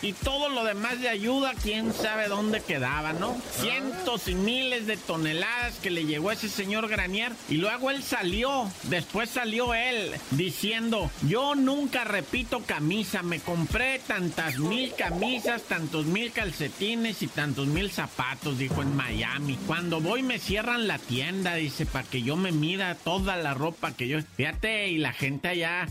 y 0.02 0.12
todo 0.12 0.50
lo 0.50 0.62
demás 0.62 1.00
de 1.00 1.08
ayuda, 1.08 1.54
quién 1.62 1.94
sabe 1.94 2.28
dónde 2.28 2.60
quedaba, 2.60 3.14
¿no? 3.14 3.34
Cientos 3.50 4.28
y 4.28 4.34
miles 4.34 4.86
de 4.86 4.98
toneladas 4.98 5.76
que 5.76 5.90
le 5.90 6.04
llegó 6.04 6.28
a 6.28 6.34
ese 6.34 6.50
señor 6.50 6.86
Granier 6.86 7.32
y 7.48 7.56
luego 7.56 7.90
él 7.90 8.02
salió, 8.02 8.70
después 8.84 9.30
salió 9.30 9.72
él 9.72 10.10
diciendo, 10.32 11.10
yo 11.26 11.54
nunca 11.54 12.04
repito 12.04 12.60
camisa, 12.60 13.22
me 13.22 13.40
compré 13.40 14.00
tantas 14.00 14.58
mil 14.58 14.92
camisas, 14.94 15.62
tantos 15.62 16.04
mil 16.04 16.30
calcetines 16.30 17.22
y 17.22 17.28
tantos 17.28 17.66
mil 17.66 17.90
zapatos, 17.90 18.58
dijo 18.58 18.82
en 18.82 18.94
Miami. 18.94 19.58
Cuando 19.66 20.02
voy 20.02 20.22
me 20.22 20.38
cierran 20.38 20.86
la 20.86 20.98
tienda, 20.98 21.54
dice, 21.54 21.86
para 21.86 22.06
que 22.06 22.22
yo 22.22 22.36
me 22.36 22.52
mida 22.52 22.96
toda 22.96 23.36
la 23.36 23.54
ropa 23.54 23.92
que 23.92 24.08
yo... 24.08 24.18
Fíjate, 24.36 24.88
y 24.88 24.98
la 24.98 25.14
gente 25.14 25.48
allá... 25.48 25.86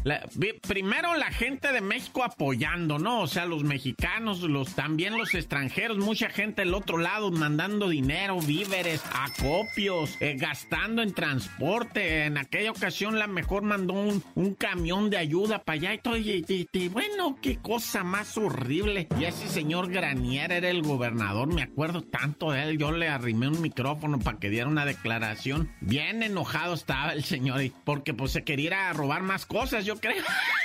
primero 0.68 1.16
la 1.16 1.32
gente 1.32 1.72
de 1.72 1.82
México 1.82 2.24
apoyando, 2.24 3.00
¿no? 3.00 3.22
O 3.22 3.28
sea, 3.28 3.46
los 3.46 3.63
mexicanos, 3.64 4.42
los 4.42 4.76
también 4.76 5.18
los 5.18 5.34
extranjeros, 5.34 5.98
mucha 5.98 6.30
gente 6.30 6.62
del 6.62 6.74
otro 6.74 6.98
lado 6.98 7.32
mandando 7.32 7.90
dinero, 7.90 8.40
víveres, 8.40 9.02
acopios, 9.14 10.18
eh, 10.20 10.36
gastando 10.38 11.02
en 11.02 11.14
transporte. 11.14 12.26
En 12.26 12.38
aquella 12.38 12.72
ocasión 12.72 13.20
la 13.20 13.28
mejor 13.28 13.64
mandó 13.64 13.94
un, 13.94 14.24
un 14.36 14.56
camión 14.56 15.10
de 15.10 15.18
ayuda 15.18 15.64
para 15.64 15.76
allá 15.76 15.94
y 15.94 15.98
todo. 16.00 16.18
Y, 16.18 16.90
bueno, 16.90 17.38
qué 17.42 17.58
cosa 17.58 18.04
más 18.04 18.38
horrible. 18.38 19.08
Y 19.20 19.26
ese 19.26 19.48
señor 19.48 19.90
Granier 19.90 20.52
era 20.52 20.70
el 20.70 20.82
gobernador, 20.82 21.48
me 21.54 21.64
acuerdo 21.64 22.02
tanto 22.02 22.52
de 22.52 22.64
él. 22.64 22.78
Yo 22.78 22.92
le 22.92 23.10
arrimé 23.10 23.48
un 23.48 23.62
micrófono 23.62 24.20
para 24.20 24.40
que 24.40 24.50
diera 24.50 24.68
una 24.68 24.86
declaración. 24.86 25.72
Bien 25.82 26.24
enojado 26.24 26.74
estaba 26.74 27.14
el 27.14 27.24
señor, 27.24 27.62
porque 27.84 28.14
pues 28.14 28.32
se 28.32 28.44
quería 28.44 28.92
robar 28.94 29.24
más 29.24 29.46
cosas, 29.46 29.86
yo 29.86 29.98
creo. 29.98 30.24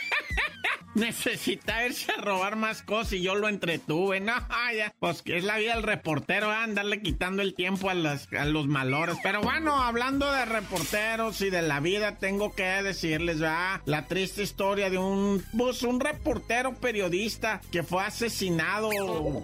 Necesita 0.98 1.86
irse 1.86 2.10
a 2.10 2.20
robar 2.20 2.56
más 2.56 2.82
cosas 2.82 3.12
y 3.12 3.22
yo 3.22 3.36
lo 3.36 3.48
entretuve. 3.48 4.20
No, 4.20 4.32
ya. 4.76 4.92
Pues 4.98 5.22
que 5.22 5.36
es 5.36 5.44
la 5.44 5.58
vida 5.58 5.74
del 5.74 5.84
reportero, 5.84 6.52
¿eh? 6.52 6.56
andarle 6.56 7.00
quitando 7.00 7.42
el 7.42 7.54
tiempo 7.54 7.88
a, 7.88 7.94
las, 7.94 8.32
a 8.32 8.44
los 8.44 8.66
malores. 8.66 9.16
Pero 9.22 9.40
bueno, 9.42 9.80
hablando 9.80 10.30
de 10.32 10.44
reporteros 10.44 11.40
y 11.40 11.50
de 11.50 11.62
la 11.62 11.80
vida, 11.80 12.16
tengo 12.16 12.52
que 12.54 12.64
decirles, 12.64 13.38
¿verdad? 13.38 13.80
La 13.86 14.06
triste 14.06 14.42
historia 14.42 14.90
de 14.90 14.98
un, 14.98 15.44
pues, 15.56 15.82
un 15.82 16.00
reportero 16.00 16.74
periodista 16.74 17.60
que 17.70 17.82
fue 17.82 18.02
asesinado 18.02 18.90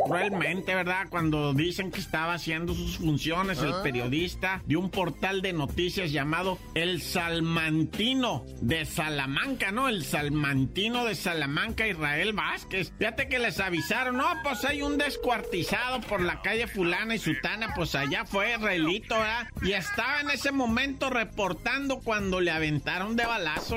cruelmente, 0.07 0.75
¿verdad? 0.75 1.07
Cuando 1.09 1.55
dicen 1.55 1.91
que 1.93 2.01
estaba 2.01 2.35
haciendo 2.35 2.75
sus 2.75 2.99
funciones, 2.99 3.59
el 3.61 3.75
periodista 3.83 4.63
de 4.67 4.77
un 4.77 4.91
portal 4.91 5.41
de 5.43 5.53
noticias 5.53 6.11
llamado 6.11 6.59
El 6.75 7.01
Salmantino 7.01 8.45
de 8.61 8.85
Salamanca, 8.85 9.71
¿no? 9.71 9.89
El 9.89 10.05
Salmantino 10.05 11.05
de 11.05 11.15
Salamanca 11.15 11.44
Salamanca, 11.45 11.87
Israel 11.87 12.33
Vázquez. 12.33 12.91
Fíjate 12.99 13.29
que 13.29 13.39
les 13.39 13.61
avisaron, 13.61 14.17
no, 14.17 14.25
pues 14.43 14.65
hay 14.65 14.81
un 14.81 14.97
descuartizado 14.97 16.01
por 16.01 16.23
la 16.23 16.41
calle 16.41 16.67
fulana 16.67 17.17
y 17.17 17.19
sutana, 17.19 17.75
pues 17.75 17.95
allá 17.95 18.25
fue 18.25 18.55
Israelito, 18.55 19.15
¿verdad? 19.15 19.47
Y 19.61 19.73
estaba 19.73 20.23
en 20.23 20.31
ese 20.31 20.53
momento 20.53 21.11
reportando 21.11 22.01
cuando 22.01 22.41
le 22.41 22.51
aventaron 22.51 23.15
de 23.15 23.27
balazo. 23.27 23.77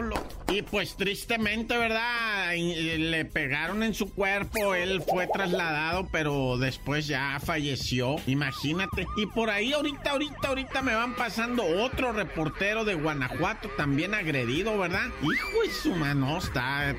Y 0.50 0.62
pues 0.62 0.96
tristemente, 0.96 1.78
¿verdad? 1.78 2.56
Le 2.56 3.26
pegaron 3.26 3.84
en 3.84 3.94
su 3.94 4.14
cuerpo, 4.14 4.74
él 4.74 5.02
fue 5.02 5.28
trasladado, 5.28 6.08
pero 6.10 6.58
después 6.58 7.06
ya 7.06 7.38
falleció, 7.44 8.16
imagínate. 8.28 9.06
Y 9.18 9.26
por 9.26 9.50
ahí 9.50 9.74
ahorita, 9.74 10.12
ahorita, 10.12 10.48
ahorita 10.48 10.82
me 10.84 10.96
van 10.96 11.16
pasando 11.16 11.66
otro 11.66 12.14
reportero 12.14 12.86
de 12.86 12.96
Guanajuato 12.96 13.70
también 13.76 14.14
agredido, 14.14 14.78
¿verdad? 14.78 15.08
Hijo 15.22 15.64
de 15.64 15.74
su 15.74 15.94
mano, 15.96 16.38
está 16.38 16.96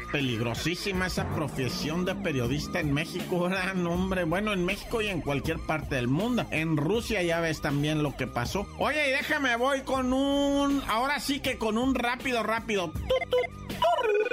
peligrosísima 0.59 1.07
esa 1.07 1.29
profesión 1.35 2.05
de 2.05 2.15
periodista 2.15 2.81
en 2.81 2.93
México, 2.93 3.41
¿verdad? 3.41 3.75
No, 3.79 3.93
hombre, 3.93 4.25
bueno, 4.25 4.53
en 4.53 4.65
México 4.65 5.01
y 5.01 5.09
en 5.09 5.21
cualquier 5.21 5.59
parte 5.59 5.95
del 5.95 6.09
mundo. 6.09 6.47
En 6.51 6.77
Rusia 6.77 7.23
ya 7.23 7.41
ves 7.41 7.61
también 7.61 8.03
lo 8.03 8.17
que 8.17 8.27
pasó. 8.27 8.67
Oye, 8.79 9.09
y 9.09 9.13
déjame, 9.13 9.57
voy 9.57 9.83
con 9.83 10.13
un, 10.13 10.83
ahora 10.89 11.21
sí 11.21 11.41
que 11.41 11.59
con 11.59 11.79
un 11.79 11.95
rápido, 11.95 12.43
rápido. 12.43 12.93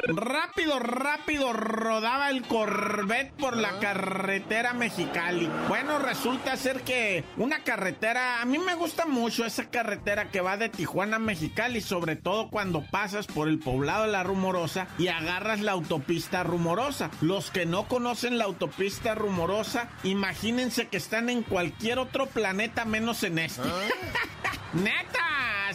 Rápido, 0.08 0.80
rápido 0.80 1.52
rodaba 1.52 2.30
el 2.30 2.44
Corvette 2.44 3.34
por 3.34 3.58
la 3.58 3.80
carretera 3.80 4.74
Mexicali. 4.74 5.50
Bueno, 5.68 5.98
resulta 5.98 6.56
ser 6.58 6.82
que 6.82 7.24
una 7.38 7.64
carretera, 7.64 8.42
a 8.42 8.46
mí 8.46 8.60
me 8.60 8.76
gusta 8.76 9.08
mucho 9.08 9.46
esa 9.46 9.70
carretera 9.72 10.30
que 10.30 10.42
va 10.42 10.58
de 10.58 10.70
Tijuana 10.70 11.16
a 11.16 11.20
Mexicali, 11.20 11.82
sobre 11.82 12.16
todo 12.16 12.50
cuando 12.50 12.84
pasas 12.92 13.26
por 13.26 13.48
el 13.48 13.58
poblado 13.58 14.06
de 14.06 14.12
la 14.12 14.24
Rumorosa 14.24 14.88
y 15.00 15.08
agarras 15.08 15.62
la 15.62 15.72
autopista 15.72 16.05
Rumorosa. 16.44 17.10
Los 17.22 17.52
que 17.52 17.66
no 17.66 17.88
conocen 17.88 18.38
la 18.38 18.46
autopista 18.46 19.16
Rumorosa, 19.16 19.90
imagínense 20.04 20.88
que 20.88 20.98
están 20.98 21.30
en 21.30 21.44
cualquier 21.44 22.00
otro 22.00 22.28
planeta 22.28 22.86
menos 22.86 23.24
en 23.24 23.40
este. 23.40 23.62
¡Neta! 24.74 25.25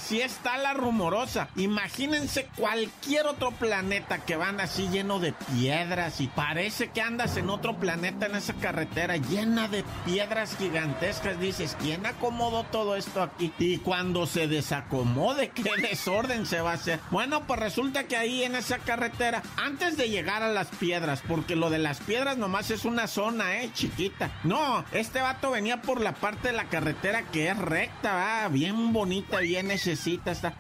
Así 0.02 0.23
está 0.23 0.57
la 0.57 0.73
rumorosa. 0.73 1.50
Imagínense 1.57 2.49
cualquier 2.57 3.26
otro 3.26 3.50
planeta 3.50 4.25
que 4.25 4.35
van 4.35 4.59
así 4.59 4.88
lleno 4.88 5.21
de 5.21 5.35
piedras 5.35 6.23
y 6.23 6.26
parece 6.26 6.88
que 6.88 7.02
andas 7.02 7.37
en 7.37 7.50
otro 7.50 7.76
planeta 7.76 8.25
en 8.25 8.35
esa 8.35 8.54
carretera 8.54 9.19
llena 9.19 9.69
de 9.69 9.85
piedras 10.07 10.57
gigantescas. 10.57 11.38
Dices, 11.38 11.76
¿quién 11.78 12.07
acomodó 12.07 12.64
todo 12.64 12.97
esto 12.97 13.23
aquí? 13.23 13.52
Y 13.59 13.76
cuando 13.76 14.26
se 14.26 14.49
desacomode, 14.49 15.49
¿qué 15.54 15.71
desorden 15.83 16.47
se 16.47 16.62
va 16.62 16.71
a 16.71 16.75
hacer? 16.75 16.99
Bueno, 17.11 17.47
pues 17.47 17.61
resulta 17.61 18.04
que 18.04 18.16
ahí 18.16 18.42
en 18.42 18.54
esa 18.54 18.78
carretera, 18.78 19.42
antes 19.59 19.99
de 19.99 20.09
llegar 20.09 20.42
a 20.42 20.50
las 20.50 20.69
piedras, 20.69 21.23
porque 21.28 21.57
lo 21.57 21.69
de 21.69 21.78
las 21.78 22.00
piedras 22.00 22.38
nomás 22.38 22.71
es 22.71 22.87
una 22.87 23.07
zona, 23.07 23.61
¿eh? 23.61 23.71
Chiquita. 23.75 24.33
No, 24.45 24.83
este 24.92 25.21
vato 25.21 25.50
venía 25.50 25.83
por 25.83 26.00
la 26.00 26.14
parte 26.14 26.49
de 26.49 26.54
la 26.54 26.71
carretera 26.71 27.25
que 27.30 27.50
es 27.50 27.59
recta, 27.59 28.14
va, 28.14 28.49
bien 28.49 28.95
bonita, 28.95 29.40
bien 29.40 29.71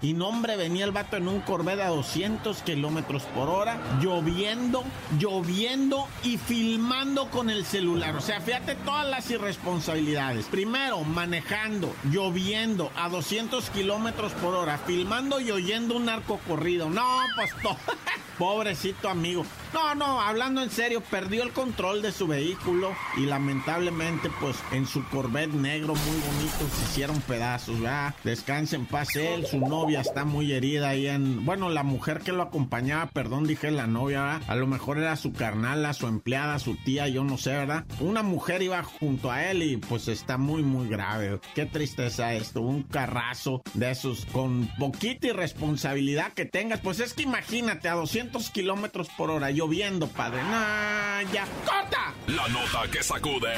Y 0.02 0.12
no, 0.14 0.28
hombre, 0.28 0.56
venía 0.56 0.84
el 0.84 0.92
vato 0.92 1.16
en 1.16 1.28
un 1.28 1.40
Corvette 1.40 1.80
a 1.80 1.88
200 1.88 2.62
kilómetros 2.62 3.22
por 3.24 3.48
hora, 3.48 3.78
lloviendo, 4.00 4.84
lloviendo 5.18 6.06
y 6.22 6.36
filmando 6.38 7.30
con 7.30 7.50
el 7.50 7.64
celular. 7.64 8.16
O 8.16 8.20
sea, 8.20 8.40
fíjate 8.40 8.74
todas 8.76 9.08
las 9.08 9.30
irresponsabilidades. 9.30 10.46
Primero, 10.46 11.00
manejando, 11.02 11.94
lloviendo 12.04 12.90
a 12.96 13.08
200 13.08 13.70
kilómetros 13.70 14.32
por 14.32 14.54
hora, 14.54 14.78
filmando 14.78 15.40
y 15.40 15.50
oyendo 15.50 15.96
un 15.96 16.06
narco 16.06 16.38
corrido. 16.46 16.88
No, 16.88 17.06
pues 17.36 17.50
todo. 17.62 17.76
Pobrecito 18.40 19.10
amigo. 19.10 19.44
No, 19.74 19.94
no, 19.94 20.18
hablando 20.18 20.62
en 20.62 20.70
serio, 20.70 21.02
perdió 21.02 21.42
el 21.42 21.52
control 21.52 22.00
de 22.00 22.10
su 22.10 22.26
vehículo 22.26 22.94
y 23.18 23.26
lamentablemente, 23.26 24.30
pues 24.40 24.56
en 24.72 24.86
su 24.86 25.06
Corvette 25.10 25.52
negro 25.52 25.94
muy 25.94 26.16
bonito 26.16 26.74
se 26.74 26.84
hicieron 26.84 27.20
pedazos, 27.20 27.78
¿verdad? 27.78 28.14
Descanse 28.24 28.76
en 28.76 28.86
paz 28.86 29.14
él, 29.14 29.46
su 29.46 29.58
novia 29.58 30.00
está 30.00 30.24
muy 30.24 30.52
herida 30.52 30.88
ahí 30.88 31.06
en. 31.06 31.44
Bueno, 31.44 31.68
la 31.68 31.82
mujer 31.82 32.20
que 32.20 32.32
lo 32.32 32.42
acompañaba, 32.42 33.10
perdón, 33.10 33.46
dije 33.46 33.70
la 33.70 33.86
novia, 33.86 34.22
¿verdad? 34.22 34.42
A 34.48 34.56
lo 34.56 34.66
mejor 34.66 34.96
era 34.96 35.14
su 35.16 35.34
carnala, 35.34 35.92
su 35.92 36.06
empleada, 36.06 36.58
su 36.58 36.76
tía, 36.76 37.08
yo 37.08 37.22
no 37.24 37.36
sé, 37.36 37.50
¿verdad? 37.50 37.84
Una 38.00 38.22
mujer 38.22 38.62
iba 38.62 38.82
junto 38.82 39.30
a 39.30 39.50
él 39.50 39.62
y 39.62 39.76
pues 39.76 40.08
está 40.08 40.38
muy, 40.38 40.62
muy 40.62 40.88
grave. 40.88 41.40
Qué 41.54 41.66
tristeza 41.66 42.32
esto, 42.32 42.62
un 42.62 42.84
carrazo 42.84 43.62
de 43.74 43.90
esos 43.90 44.24
con 44.32 44.66
poquita 44.78 45.26
irresponsabilidad 45.26 46.32
que 46.32 46.46
tengas. 46.46 46.80
Pues 46.80 47.00
es 47.00 47.12
que 47.12 47.24
imagínate 47.24 47.88
a 47.88 47.94
200 47.94 48.29
kilómetros 48.50 49.08
por 49.16 49.30
hora, 49.30 49.50
lloviendo, 49.50 50.08
padre. 50.08 50.42
Nah, 50.42 51.22
ya. 51.32 51.46
¡Corta! 51.64 52.14
La 52.28 52.48
nota 52.48 52.90
que 52.90 53.02
sacude. 53.02 53.54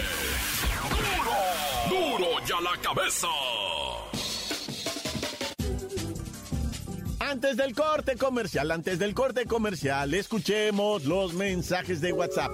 ¡Duro! 1.88 2.18
¡Duro 2.18 2.46
ya 2.46 2.60
la 2.60 2.76
cabeza! 2.80 3.28
Antes 7.32 7.56
del 7.56 7.74
corte 7.74 8.16
comercial, 8.16 8.70
antes 8.70 8.98
del 8.98 9.14
corte 9.14 9.46
comercial, 9.46 10.12
escuchemos 10.12 11.06
los 11.06 11.32
mensajes 11.32 12.02
de 12.02 12.12
WhatsApp. 12.12 12.52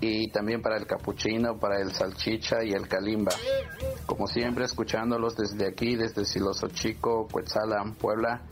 y 0.00 0.30
también 0.30 0.62
para 0.62 0.76
el 0.76 0.86
Capuchino, 0.86 1.58
para 1.58 1.80
el 1.80 1.92
Salchicha 1.92 2.62
y 2.62 2.72
el 2.72 2.86
Kalimba. 2.86 3.32
Como 4.06 4.28
siempre, 4.28 4.66
escuchándolos 4.66 5.36
desde 5.36 5.66
aquí, 5.66 5.96
desde 5.96 6.24
Siloso 6.24 6.68
Chico, 6.68 7.26
Cuetzalan, 7.30 7.94
Puebla. 7.94 8.42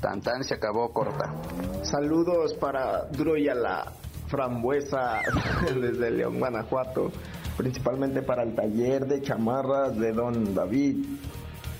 Tan 0.00 0.20
tan 0.20 0.44
se 0.44 0.54
acabó 0.54 0.92
corta. 0.92 1.34
Saludos 1.82 2.54
para 2.54 3.06
Duro 3.06 3.36
y 3.36 3.48
a 3.48 3.54
la 3.54 3.92
Frambuesa 4.28 5.20
desde 5.74 6.10
León, 6.10 6.38
Guanajuato. 6.38 7.10
Principalmente 7.56 8.22
para 8.22 8.44
el 8.44 8.54
taller 8.54 9.06
de 9.06 9.20
chamarras 9.22 9.98
de 9.98 10.12
Don 10.12 10.54
David. 10.54 11.04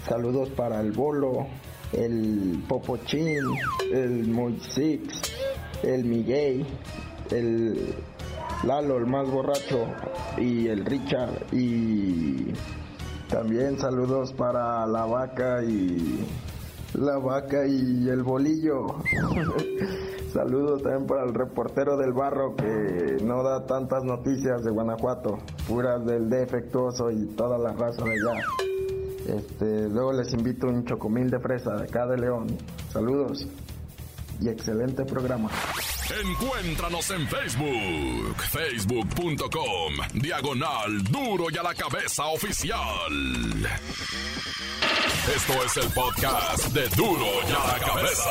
Saludos 0.08 0.48
para 0.50 0.80
el 0.80 0.90
Bolo, 0.90 1.46
el 1.92 2.64
Popochín, 2.66 3.44
el 3.92 4.26
Moisix, 4.26 5.22
el 5.84 6.04
Miguel, 6.04 6.66
el 7.30 7.94
Lalo, 8.64 8.98
el 8.98 9.06
más 9.06 9.30
borracho, 9.30 9.86
y 10.36 10.66
el 10.66 10.84
Richard. 10.84 11.46
Y 11.52 12.52
también 13.28 13.78
saludos 13.78 14.32
para 14.32 14.84
la 14.86 15.04
vaca 15.04 15.62
y 15.62 16.26
la 16.94 17.18
vaca 17.18 17.66
y 17.66 18.08
el 18.08 18.22
bolillo. 18.22 18.86
Saludos 20.32 20.82
también 20.82 21.06
para 21.06 21.24
el 21.24 21.34
reportero 21.34 21.96
del 21.96 22.12
barro 22.12 22.54
que 22.54 23.16
no 23.24 23.42
da 23.42 23.66
tantas 23.66 24.04
noticias 24.04 24.62
de 24.62 24.70
Guanajuato, 24.70 25.38
puras 25.66 26.04
del 26.04 26.28
defectuoso 26.28 27.10
y 27.10 27.26
toda 27.34 27.58
la 27.58 27.72
raza 27.72 28.04
de 28.04 28.10
allá. 28.12 28.42
Este, 29.26 29.88
luego 29.88 30.12
les 30.12 30.32
invito 30.32 30.68
un 30.68 30.84
chocomil 30.84 31.30
de 31.30 31.40
fresa 31.40 31.74
de 31.76 31.84
acá 31.84 32.06
de 32.06 32.18
León. 32.18 32.46
Saludos 32.90 33.46
y 34.40 34.48
excelente 34.48 35.04
programa. 35.04 35.50
Encuéntranos 36.24 37.10
en 37.10 37.28
Facebook, 37.28 38.36
facebook.com, 38.50 39.94
diagonal 40.14 41.02
duro 41.04 41.46
y 41.50 41.58
a 41.58 41.62
la 41.62 41.74
cabeza 41.74 42.26
oficial. 42.26 43.12
Esto 45.36 45.64
es 45.64 45.76
el 45.76 45.92
podcast 45.92 46.66
de 46.72 46.88
duro 46.90 47.26
y 47.46 47.52
a 47.52 47.72
la 47.72 47.86
cabeza. 47.86 48.30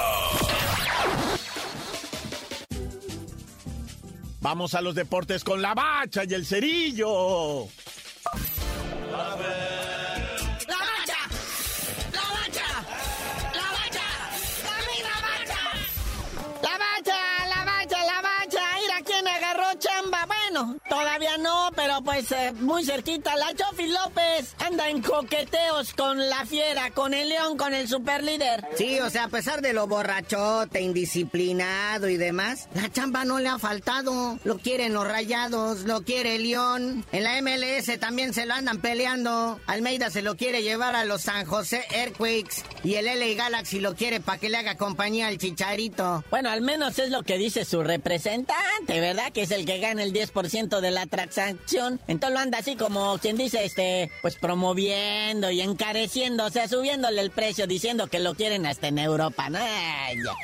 Vamos 4.41 4.73
a 4.75 4.81
los 4.81 4.95
deportes 4.95 5.43
con 5.43 5.61
la 5.61 5.73
bacha 5.73 6.23
y 6.23 6.33
el 6.33 6.45
cerillo. 6.45 7.67
Todavía 20.87 21.37
no, 21.37 21.69
pero 21.87 22.01
pues 22.01 22.29
eh, 22.33 22.51
muy 22.59 22.83
cerquita. 22.83 23.33
La 23.37 23.53
Chofi 23.55 23.87
López 23.87 24.53
anda 24.59 24.89
en 24.89 25.01
coqueteos 25.01 25.93
con 25.93 26.17
la 26.29 26.45
fiera, 26.45 26.91
con 26.91 27.13
el 27.13 27.29
león, 27.29 27.57
con 27.57 27.73
el 27.73 27.87
super 27.87 28.25
líder. 28.25 28.67
Sí, 28.75 28.99
o 28.99 29.09
sea, 29.09 29.23
a 29.25 29.27
pesar 29.29 29.61
de 29.61 29.71
lo 29.71 29.87
borrachote, 29.87 30.81
indisciplinado 30.81 32.09
y 32.09 32.17
demás, 32.17 32.67
la 32.73 32.91
chamba 32.91 33.23
no 33.23 33.39
le 33.39 33.47
ha 33.47 33.57
faltado. 33.57 34.37
Lo 34.43 34.57
quieren 34.57 34.93
los 34.93 35.07
rayados, 35.07 35.85
lo 35.85 36.01
quiere 36.01 36.35
el 36.35 36.43
león. 36.43 37.05
En 37.13 37.23
la 37.23 37.41
MLS 37.41 37.97
también 38.01 38.33
se 38.33 38.45
lo 38.45 38.55
andan 38.55 38.81
peleando. 38.81 39.57
Almeida 39.65 40.09
se 40.09 40.21
lo 40.21 40.35
quiere 40.35 40.63
llevar 40.63 40.93
a 40.93 41.05
los 41.05 41.21
San 41.21 41.45
José 41.45 41.85
Earthquakes 41.91 42.63
y 42.83 42.95
el 42.95 43.05
LA 43.05 43.41
Galaxy 43.41 43.79
lo 43.79 43.95
quiere 43.95 44.19
para 44.19 44.39
que 44.39 44.49
le 44.49 44.57
haga 44.57 44.75
compañía 44.75 45.27
al 45.27 45.37
chicharito. 45.37 46.25
Bueno, 46.31 46.49
al 46.49 46.59
menos 46.59 46.99
es 46.99 47.11
lo 47.11 47.23
que 47.23 47.37
dice 47.37 47.63
su 47.63 47.81
representante, 47.81 48.99
¿verdad? 48.99 49.31
Que 49.31 49.43
es 49.43 49.51
el 49.51 49.65
que 49.65 49.79
gana 49.79 50.03
el 50.03 50.11
10% 50.11 50.81
de 50.81 50.91
la 50.91 51.05
transacción. 51.05 51.76
Entonces 52.07 52.33
lo 52.33 52.39
anda 52.39 52.59
así 52.59 52.75
como 52.75 53.17
quien 53.19 53.37
dice, 53.37 53.63
este, 53.63 54.11
pues 54.21 54.35
promoviendo 54.35 55.51
y 55.51 55.61
encareciendo, 55.61 56.45
o 56.45 56.49
sea, 56.49 56.67
subiéndole 56.67 57.21
el 57.21 57.31
precio, 57.31 57.67
diciendo 57.67 58.07
que 58.07 58.19
lo 58.19 58.35
quieren 58.35 58.65
hasta 58.65 58.87
en 58.87 58.99
Europa, 58.99 59.49
¿no? 59.49 59.59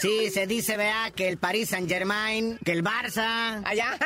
Sí, 0.02 0.30
se 0.32 0.48
dice, 0.48 0.78
vea, 0.78 1.12
que 1.16 1.28
el 1.30 1.38
Paris 1.38 1.70
Saint 1.70 1.90
Germain, 1.90 2.58
que 2.64 2.72
el 2.72 2.84
Barça. 2.84 3.62
Allá, 3.66 3.98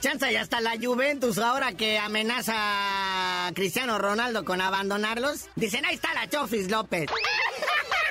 Chanza 0.00 0.30
y 0.32 0.36
hasta 0.36 0.60
la 0.60 0.76
Juventus 0.80 1.38
ahora 1.38 1.72
que 1.72 1.98
amenaza 1.98 2.54
a 3.46 3.52
Cristiano 3.54 3.98
Ronaldo 3.98 4.44
con 4.44 4.60
abandonarlos. 4.60 5.46
Dicen, 5.56 5.84
ahí 5.84 5.94
está 5.94 6.12
la 6.14 6.28
Chofis 6.28 6.70
López. 6.70 7.10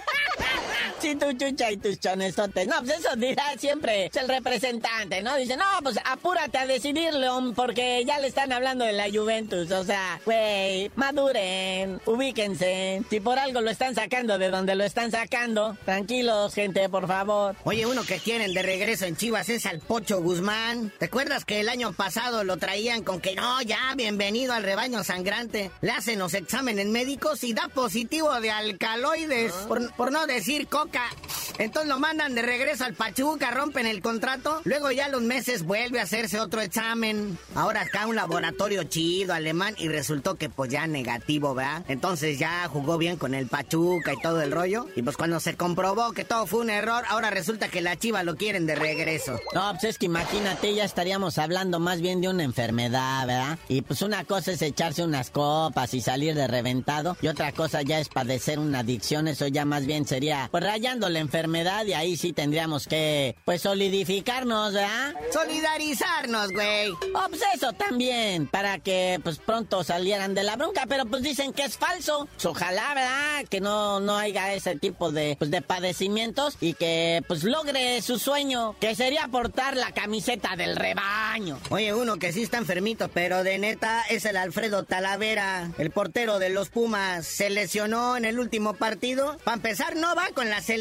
Sí, 1.03 1.15
tu 1.15 1.33
chucha 1.33 1.69
y 1.69 1.75
tus 1.75 1.99
chonesotes. 1.99 2.65
No, 2.65 2.77
pues 2.79 2.99
eso 2.99 3.13
dirá 3.17 3.43
siempre 3.57 4.05
es 4.05 4.15
el 4.15 4.29
representante, 4.29 5.21
¿no? 5.21 5.35
Dice, 5.35 5.57
no, 5.57 5.65
pues 5.83 5.99
apúrate 6.05 6.57
a 6.57 6.65
decidir, 6.65 7.13
León, 7.13 7.53
porque 7.53 8.05
ya 8.05 8.19
le 8.19 8.27
están 8.27 8.53
hablando 8.53 8.85
de 8.85 8.93
la 8.93 9.09
Juventus. 9.11 9.69
O 9.71 9.83
sea, 9.83 10.21
güey, 10.23 10.89
maduren, 10.95 11.99
ubíquense. 12.05 13.01
Si 13.09 13.19
por 13.19 13.37
algo 13.37 13.59
lo 13.59 13.69
están 13.69 13.95
sacando 13.95 14.37
de 14.37 14.49
donde 14.49 14.75
lo 14.75 14.85
están 14.85 15.11
sacando, 15.11 15.75
tranquilos, 15.83 16.53
gente, 16.53 16.87
por 16.87 17.05
favor. 17.05 17.57
Oye, 17.65 17.85
uno 17.85 18.05
que 18.05 18.19
tienen 18.19 18.53
de 18.53 18.61
regreso 18.61 19.03
en 19.03 19.17
Chivas 19.17 19.49
es 19.49 19.65
al 19.65 19.81
Pocho 19.81 20.21
Guzmán. 20.21 20.93
¿Te 20.99 21.07
acuerdas 21.07 21.43
que 21.43 21.59
el 21.59 21.67
año 21.67 21.91
pasado 21.91 22.45
lo 22.45 22.55
traían 22.55 23.03
con 23.03 23.19
que 23.19 23.35
no, 23.35 23.61
ya, 23.63 23.93
bienvenido 23.97 24.53
al 24.53 24.63
rebaño 24.63 25.03
sangrante? 25.03 25.69
Le 25.81 25.91
hacen 25.91 26.19
los 26.19 26.33
exámenes 26.33 26.85
médicos 26.85 27.43
y 27.43 27.51
da 27.51 27.67
positivo 27.67 28.39
de 28.39 28.51
alcaloides, 28.51 29.51
por, 29.67 29.93
por 29.95 30.13
no 30.13 30.27
decir 30.27 30.67
coca 30.67 30.92
entonces 31.59 31.89
lo 31.89 31.99
mandan 31.99 32.35
de 32.35 32.41
regreso 32.41 32.83
al 32.83 32.93
Pachuca, 32.93 33.51
rompen 33.51 33.85
el 33.85 34.01
contrato. 34.01 34.61
Luego 34.63 34.91
ya 34.91 35.07
los 35.09 35.21
meses 35.21 35.63
vuelve 35.63 35.99
a 35.99 36.03
hacerse 36.03 36.39
otro 36.39 36.61
examen. 36.61 37.37
Ahora 37.55 37.81
acá 37.81 38.07
un 38.07 38.15
laboratorio 38.15 38.83
chido 38.83 39.33
alemán 39.33 39.75
y 39.77 39.87
resultó 39.87 40.35
que 40.35 40.49
pues 40.49 40.71
ya 40.71 40.87
negativo, 40.87 41.53
¿verdad? 41.53 41.83
Entonces 41.87 42.39
ya 42.39 42.67
jugó 42.67 42.97
bien 42.97 43.17
con 43.17 43.33
el 43.33 43.47
Pachuca 43.47 44.13
y 44.13 44.21
todo 44.21 44.41
el 44.41 44.51
rollo. 44.51 44.87
Y 44.95 45.03
pues 45.03 45.17
cuando 45.17 45.39
se 45.39 45.55
comprobó 45.55 46.11
que 46.13 46.25
todo 46.25 46.47
fue 46.47 46.61
un 46.61 46.69
error, 46.69 47.03
ahora 47.07 47.29
resulta 47.29 47.67
que 47.69 47.81
la 47.81 47.97
chiva 47.97 48.23
lo 48.23 48.35
quieren 48.35 48.65
de 48.65 48.75
regreso. 48.75 49.39
No, 49.53 49.71
pues 49.71 49.83
es 49.83 49.97
que 49.97 50.07
imagínate, 50.07 50.73
ya 50.73 50.83
estaríamos 50.83 51.37
hablando 51.37 51.79
más 51.79 52.01
bien 52.01 52.21
de 52.21 52.29
una 52.29 52.43
enfermedad, 52.43 53.27
¿verdad? 53.27 53.59
Y 53.67 53.81
pues 53.81 54.01
una 54.01 54.23
cosa 54.25 54.51
es 54.51 54.61
echarse 54.61 55.03
unas 55.03 55.29
copas 55.29 55.93
y 55.93 56.01
salir 56.01 56.35
de 56.35 56.47
reventado. 56.47 57.15
Y 57.21 57.27
otra 57.27 57.51
cosa 57.51 57.81
ya 57.81 57.99
es 57.99 58.09
padecer 58.09 58.59
una 58.59 58.79
adicción. 58.79 59.27
Eso 59.27 59.47
ya 59.47 59.65
más 59.65 59.85
bien 59.85 60.07
sería 60.07 60.47
pues 60.51 60.63
la 60.83 61.19
enfermedad 61.19 61.85
y 61.85 61.93
ahí 61.93 62.17
sí 62.17 62.33
tendríamos 62.33 62.87
que, 62.87 63.37
pues, 63.45 63.61
solidificarnos, 63.61 64.73
¿verdad? 64.73 65.15
Solidarizarnos, 65.31 66.51
güey. 66.51 66.91
Oh, 66.91 67.25
pues 67.29 67.41
eso 67.55 67.71
también, 67.71 68.47
para 68.47 68.79
que, 68.79 69.19
pues, 69.23 69.39
pronto 69.39 69.83
salieran 69.83 70.33
de 70.33 70.43
la 70.43 70.57
bronca, 70.57 70.85
pero 70.87 71.05
pues 71.05 71.23
dicen 71.23 71.53
que 71.53 71.63
es 71.63 71.77
falso. 71.77 72.27
Pues, 72.33 72.45
ojalá, 72.45 72.93
¿verdad? 72.93 73.45
Que 73.49 73.61
no, 73.61 74.01
no 74.01 74.17
haya 74.17 74.53
ese 74.53 74.75
tipo 74.75 75.11
de, 75.11 75.35
pues, 75.39 75.51
de 75.51 75.61
padecimientos 75.61 76.57
y 76.59 76.73
que, 76.73 77.23
pues, 77.27 77.43
logre 77.43 78.01
su 78.01 78.19
sueño, 78.19 78.75
que 78.79 78.93
sería 78.93 79.27
portar 79.29 79.77
la 79.77 79.91
camiseta 79.93 80.55
del 80.57 80.75
rebaño. 80.75 81.59
Oye, 81.69 81.93
uno 81.93 82.17
que 82.19 82.33
sí 82.33 82.43
está 82.43 82.57
enfermito, 82.57 83.07
pero 83.07 83.43
de 83.43 83.57
neta 83.57 84.03
es 84.09 84.25
el 84.25 84.35
Alfredo 84.35 84.83
Talavera, 84.83 85.71
el 85.77 85.91
portero 85.91 86.39
de 86.39 86.49
los 86.49 86.69
Pumas. 86.69 87.25
Se 87.25 87.49
lesionó 87.49 88.17
en 88.17 88.25
el 88.25 88.37
último 88.37 88.73
partido. 88.73 89.37
Para 89.43 89.55
empezar, 89.55 89.95
no 89.95 90.13
va 90.15 90.27
con 90.33 90.49
la 90.49 90.61
selección 90.61 90.72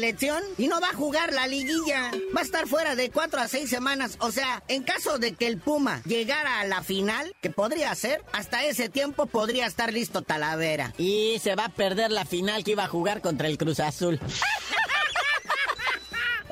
y 0.57 0.67
no 0.67 0.81
va 0.81 0.89
a 0.89 0.95
jugar 0.95 1.33
la 1.33 1.45
liguilla. 1.45 2.11
Va 2.35 2.41
a 2.41 2.43
estar 2.43 2.67
fuera 2.67 2.95
de 2.95 3.11
cuatro 3.11 3.39
a 3.39 3.47
seis 3.47 3.69
semanas. 3.69 4.17
O 4.19 4.31
sea, 4.31 4.63
en 4.67 4.81
caso 4.81 5.19
de 5.19 5.33
que 5.33 5.45
el 5.45 5.59
Puma 5.59 6.01
llegara 6.05 6.61
a 6.61 6.65
la 6.65 6.81
final, 6.81 7.35
que 7.41 7.51
podría 7.51 7.93
ser, 7.93 8.23
hasta 8.31 8.63
ese 8.65 8.89
tiempo 8.89 9.27
podría 9.27 9.67
estar 9.67 9.93
listo 9.93 10.23
Talavera. 10.23 10.93
Y 10.97 11.37
se 11.39 11.55
va 11.55 11.65
a 11.65 11.69
perder 11.69 12.11
la 12.11 12.25
final 12.25 12.63
que 12.63 12.71
iba 12.71 12.85
a 12.85 12.87
jugar 12.87 13.21
contra 13.21 13.47
el 13.47 13.57
Cruz 13.57 13.79
Azul. 13.79 14.19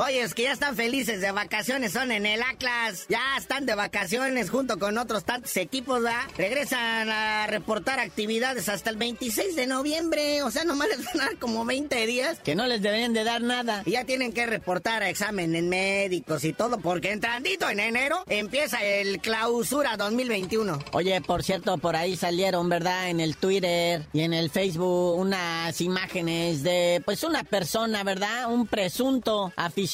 Oye, 0.03 0.21
es 0.21 0.33
que 0.33 0.41
ya 0.43 0.53
están 0.53 0.75
felices 0.75 1.21
de 1.21 1.31
vacaciones, 1.31 1.93
son 1.93 2.11
en 2.11 2.25
el 2.25 2.41
Atlas. 2.41 3.05
Ya 3.07 3.37
están 3.37 3.67
de 3.67 3.75
vacaciones 3.75 4.49
junto 4.49 4.79
con 4.79 4.97
otros 4.97 5.25
tantos 5.25 5.55
equipos, 5.57 6.01
¿verdad? 6.01 6.23
Regresan 6.35 7.07
a 7.11 7.45
reportar 7.45 7.99
actividades 7.99 8.67
hasta 8.67 8.89
el 8.89 8.95
26 8.95 9.55
de 9.55 9.67
noviembre. 9.67 10.41
O 10.41 10.49
sea, 10.49 10.63
nomás 10.63 10.87
les 10.87 11.05
van 11.05 11.21
a 11.21 11.25
dar 11.25 11.37
como 11.37 11.65
20 11.65 12.07
días. 12.07 12.39
Que 12.39 12.55
no 12.55 12.65
les 12.65 12.81
deberían 12.81 13.13
de 13.13 13.23
dar 13.23 13.43
nada. 13.43 13.83
Y 13.85 13.91
ya 13.91 14.03
tienen 14.03 14.33
que 14.33 14.47
reportar 14.47 15.03
a 15.03 15.09
exámenes 15.09 15.61
médicos 15.61 16.45
y 16.45 16.53
todo, 16.53 16.79
porque 16.79 17.11
entrandito 17.11 17.69
en 17.69 17.79
enero 17.79 18.23
empieza 18.27 18.83
el 18.83 19.21
clausura 19.21 19.97
2021. 19.97 20.79
Oye, 20.93 21.21
por 21.21 21.43
cierto, 21.43 21.77
por 21.77 21.95
ahí 21.95 22.15
salieron, 22.15 22.69
¿verdad? 22.69 23.09
En 23.09 23.19
el 23.19 23.37
Twitter 23.37 24.07
y 24.13 24.21
en 24.21 24.33
el 24.33 24.49
Facebook 24.49 25.19
unas 25.19 25.79
imágenes 25.79 26.63
de, 26.63 27.03
pues, 27.05 27.23
una 27.23 27.43
persona, 27.43 28.03
¿verdad? 28.03 28.51
Un 28.51 28.65
presunto 28.65 29.53
aficionado 29.55 29.90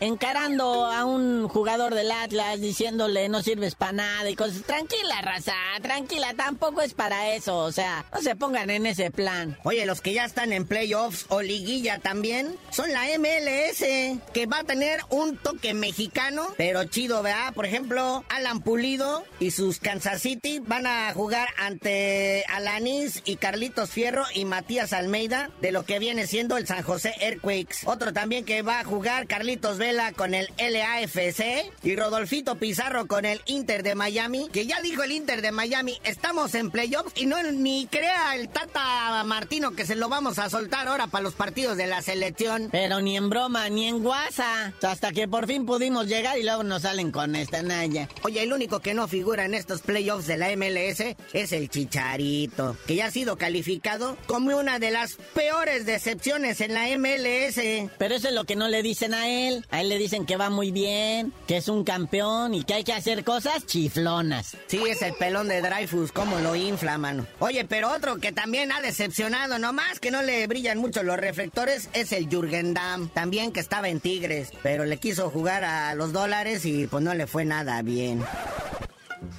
encarando 0.00 0.86
a 0.86 1.04
un 1.04 1.48
jugador 1.48 1.94
del 1.94 2.10
Atlas 2.10 2.60
diciéndole 2.60 3.28
no 3.28 3.42
sirves 3.42 3.74
para 3.74 3.92
nada 3.92 4.30
y 4.30 4.36
cosas. 4.36 4.62
Tranquila, 4.62 5.20
raza, 5.22 5.54
tranquila, 5.82 6.34
tampoco 6.36 6.82
es 6.82 6.94
para 6.94 7.34
eso. 7.34 7.58
O 7.58 7.72
sea, 7.72 8.04
no 8.12 8.20
se 8.20 8.36
pongan 8.36 8.70
en 8.70 8.86
ese 8.86 9.10
plan. 9.10 9.58
Oye, 9.64 9.84
los 9.84 10.00
que 10.00 10.12
ya 10.12 10.24
están 10.24 10.52
en 10.52 10.66
playoffs 10.66 11.26
o 11.28 11.42
liguilla 11.42 11.98
también 11.98 12.56
son 12.70 12.92
la 12.92 13.06
MLS, 13.18 13.84
que 14.32 14.46
va 14.46 14.60
a 14.60 14.64
tener 14.64 15.00
un 15.10 15.36
toque 15.36 15.74
mexicano, 15.74 16.46
pero 16.56 16.84
chido, 16.84 17.22
¿verdad? 17.22 17.52
Por 17.52 17.66
ejemplo, 17.66 18.24
Alan 18.28 18.60
Pulido 18.60 19.24
y 19.40 19.50
sus 19.50 19.80
Kansas 19.80 20.22
City 20.22 20.60
van 20.60 20.86
a 20.86 21.12
jugar 21.14 21.48
ante 21.58 22.44
Alanis 22.48 23.22
y 23.24 23.36
Carlitos 23.36 23.90
Fierro 23.90 24.24
y 24.34 24.44
Matías 24.44 24.92
Almeida 24.92 25.50
de 25.60 25.72
lo 25.72 25.84
que 25.84 25.98
viene 25.98 26.26
siendo 26.26 26.56
el 26.56 26.66
San 26.66 26.82
José 26.82 27.14
Earthquakes. 27.20 27.78
Otro 27.84 28.12
también 28.12 28.44
que 28.44 28.62
va 28.62 28.80
a 28.80 28.84
jugar 28.84 29.21
Carlitos 29.26 29.78
Vela 29.78 30.12
con 30.12 30.34
el 30.34 30.48
LAFC 30.58 31.70
y 31.82 31.96
Rodolfito 31.96 32.56
Pizarro 32.56 33.06
con 33.06 33.24
el 33.24 33.40
Inter 33.46 33.82
de 33.82 33.94
Miami, 33.94 34.48
que 34.52 34.66
ya 34.66 34.80
dijo 34.80 35.02
el 35.02 35.12
Inter 35.12 35.42
de 35.42 35.52
Miami, 35.52 35.98
estamos 36.04 36.54
en 36.54 36.70
playoffs 36.70 37.12
y 37.16 37.26
no 37.26 37.42
ni 37.42 37.86
crea 37.86 38.34
el 38.34 38.48
Tata 38.48 39.22
Martino 39.24 39.72
que 39.72 39.86
se 39.86 39.94
lo 39.94 40.08
vamos 40.08 40.38
a 40.38 40.50
soltar 40.50 40.88
ahora 40.88 41.06
para 41.06 41.22
los 41.22 41.34
partidos 41.34 41.76
de 41.76 41.86
la 41.86 42.02
selección. 42.02 42.68
Pero 42.70 43.00
ni 43.00 43.16
en 43.16 43.30
broma, 43.30 43.68
ni 43.68 43.88
en 43.88 44.02
guasa. 44.02 44.72
Hasta 44.82 45.12
que 45.12 45.28
por 45.28 45.46
fin 45.46 45.66
pudimos 45.66 46.06
llegar 46.06 46.38
y 46.38 46.42
luego 46.42 46.62
nos 46.62 46.82
salen 46.82 47.10
con 47.10 47.36
esta 47.36 47.62
naya. 47.62 48.08
Oye, 48.22 48.42
el 48.42 48.52
único 48.52 48.80
que 48.80 48.94
no 48.94 49.08
figura 49.08 49.44
en 49.44 49.54
estos 49.54 49.82
playoffs 49.82 50.26
de 50.26 50.36
la 50.36 50.54
MLS 50.56 51.16
es 51.32 51.52
el 51.52 51.68
Chicharito, 51.68 52.76
que 52.86 52.96
ya 52.96 53.06
ha 53.06 53.10
sido 53.10 53.36
calificado 53.36 54.16
como 54.26 54.56
una 54.56 54.78
de 54.78 54.90
las 54.90 55.16
peores 55.34 55.86
decepciones 55.86 56.60
en 56.60 56.74
la 56.74 56.86
MLS. 56.98 57.90
Pero 57.98 58.14
eso 58.14 58.28
es 58.28 58.34
lo 58.34 58.44
que 58.44 58.56
no 58.56 58.68
le 58.68 58.82
dicen 58.82 59.11
a 59.14 59.28
él. 59.28 59.64
A 59.70 59.80
él 59.80 59.88
le 59.88 59.98
dicen 59.98 60.26
que 60.26 60.36
va 60.36 60.50
muy 60.50 60.70
bien, 60.70 61.32
que 61.46 61.56
es 61.56 61.68
un 61.68 61.84
campeón 61.84 62.54
y 62.54 62.64
que 62.64 62.74
hay 62.74 62.84
que 62.84 62.92
hacer 62.92 63.24
cosas 63.24 63.66
chiflonas. 63.66 64.56
Sí, 64.66 64.80
es 64.88 65.02
el 65.02 65.14
pelón 65.14 65.48
de 65.48 65.60
Dreyfus, 65.60 66.12
como 66.12 66.38
lo 66.38 66.54
infla, 66.56 66.98
mano. 66.98 67.26
Oye, 67.38 67.64
pero 67.64 67.90
otro 67.92 68.16
que 68.16 68.32
también 68.32 68.72
ha 68.72 68.80
decepcionado, 68.80 69.58
nomás 69.58 70.00
que 70.00 70.10
no 70.10 70.22
le 70.22 70.46
brillan 70.46 70.78
mucho 70.78 71.02
los 71.02 71.16
reflectores, 71.16 71.88
es 71.92 72.12
el 72.12 72.28
Jürgen 72.28 72.74
Damm. 72.74 73.08
También 73.08 73.52
que 73.52 73.60
estaba 73.60 73.88
en 73.88 74.00
Tigres, 74.00 74.50
pero 74.62 74.84
le 74.84 74.98
quiso 74.98 75.30
jugar 75.30 75.64
a 75.64 75.94
los 75.94 76.12
dólares 76.12 76.64
y 76.64 76.86
pues 76.86 77.02
no 77.02 77.14
le 77.14 77.26
fue 77.26 77.44
nada 77.44 77.82
bien. 77.82 78.24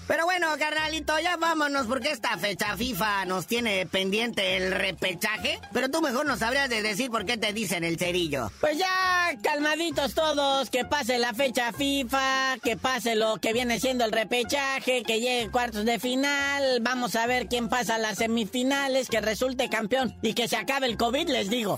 Pero 0.07 0.25
bueno, 0.25 0.47
carnalito, 0.59 1.17
ya 1.19 1.37
vámonos 1.37 1.87
porque 1.87 2.11
esta 2.11 2.37
fecha 2.37 2.75
FIFA 2.77 3.25
nos 3.25 3.47
tiene 3.47 3.85
pendiente 3.85 4.57
el 4.57 4.71
repechaje. 4.71 5.59
Pero 5.71 5.89
tú 5.89 6.01
mejor 6.01 6.25
nos 6.25 6.39
sabrías 6.39 6.69
de 6.69 6.81
decir 6.81 7.09
por 7.09 7.25
qué 7.25 7.37
te 7.37 7.53
dicen 7.53 7.83
el 7.83 7.97
cerillo. 7.97 8.51
Pues 8.59 8.77
ya, 8.77 9.37
calmaditos 9.41 10.13
todos, 10.13 10.69
que 10.69 10.85
pase 10.85 11.17
la 11.17 11.33
fecha 11.33 11.71
FIFA, 11.71 12.57
que 12.61 12.77
pase 12.77 13.15
lo 13.15 13.37
que 13.37 13.53
viene 13.53 13.79
siendo 13.79 14.05
el 14.05 14.11
repechaje, 14.11 15.03
que 15.03 15.19
llegue 15.19 15.49
cuartos 15.51 15.85
de 15.85 15.99
final, 15.99 16.79
vamos 16.81 17.15
a 17.15 17.25
ver 17.27 17.47
quién 17.47 17.69
pasa 17.69 17.95
a 17.95 17.99
las 17.99 18.17
semifinales, 18.17 19.09
que 19.09 19.21
resulte 19.21 19.69
campeón 19.69 20.15
y 20.21 20.33
que 20.33 20.47
se 20.47 20.57
acabe 20.57 20.87
el 20.87 20.97
COVID, 20.97 21.29
les 21.29 21.49
digo. 21.49 21.77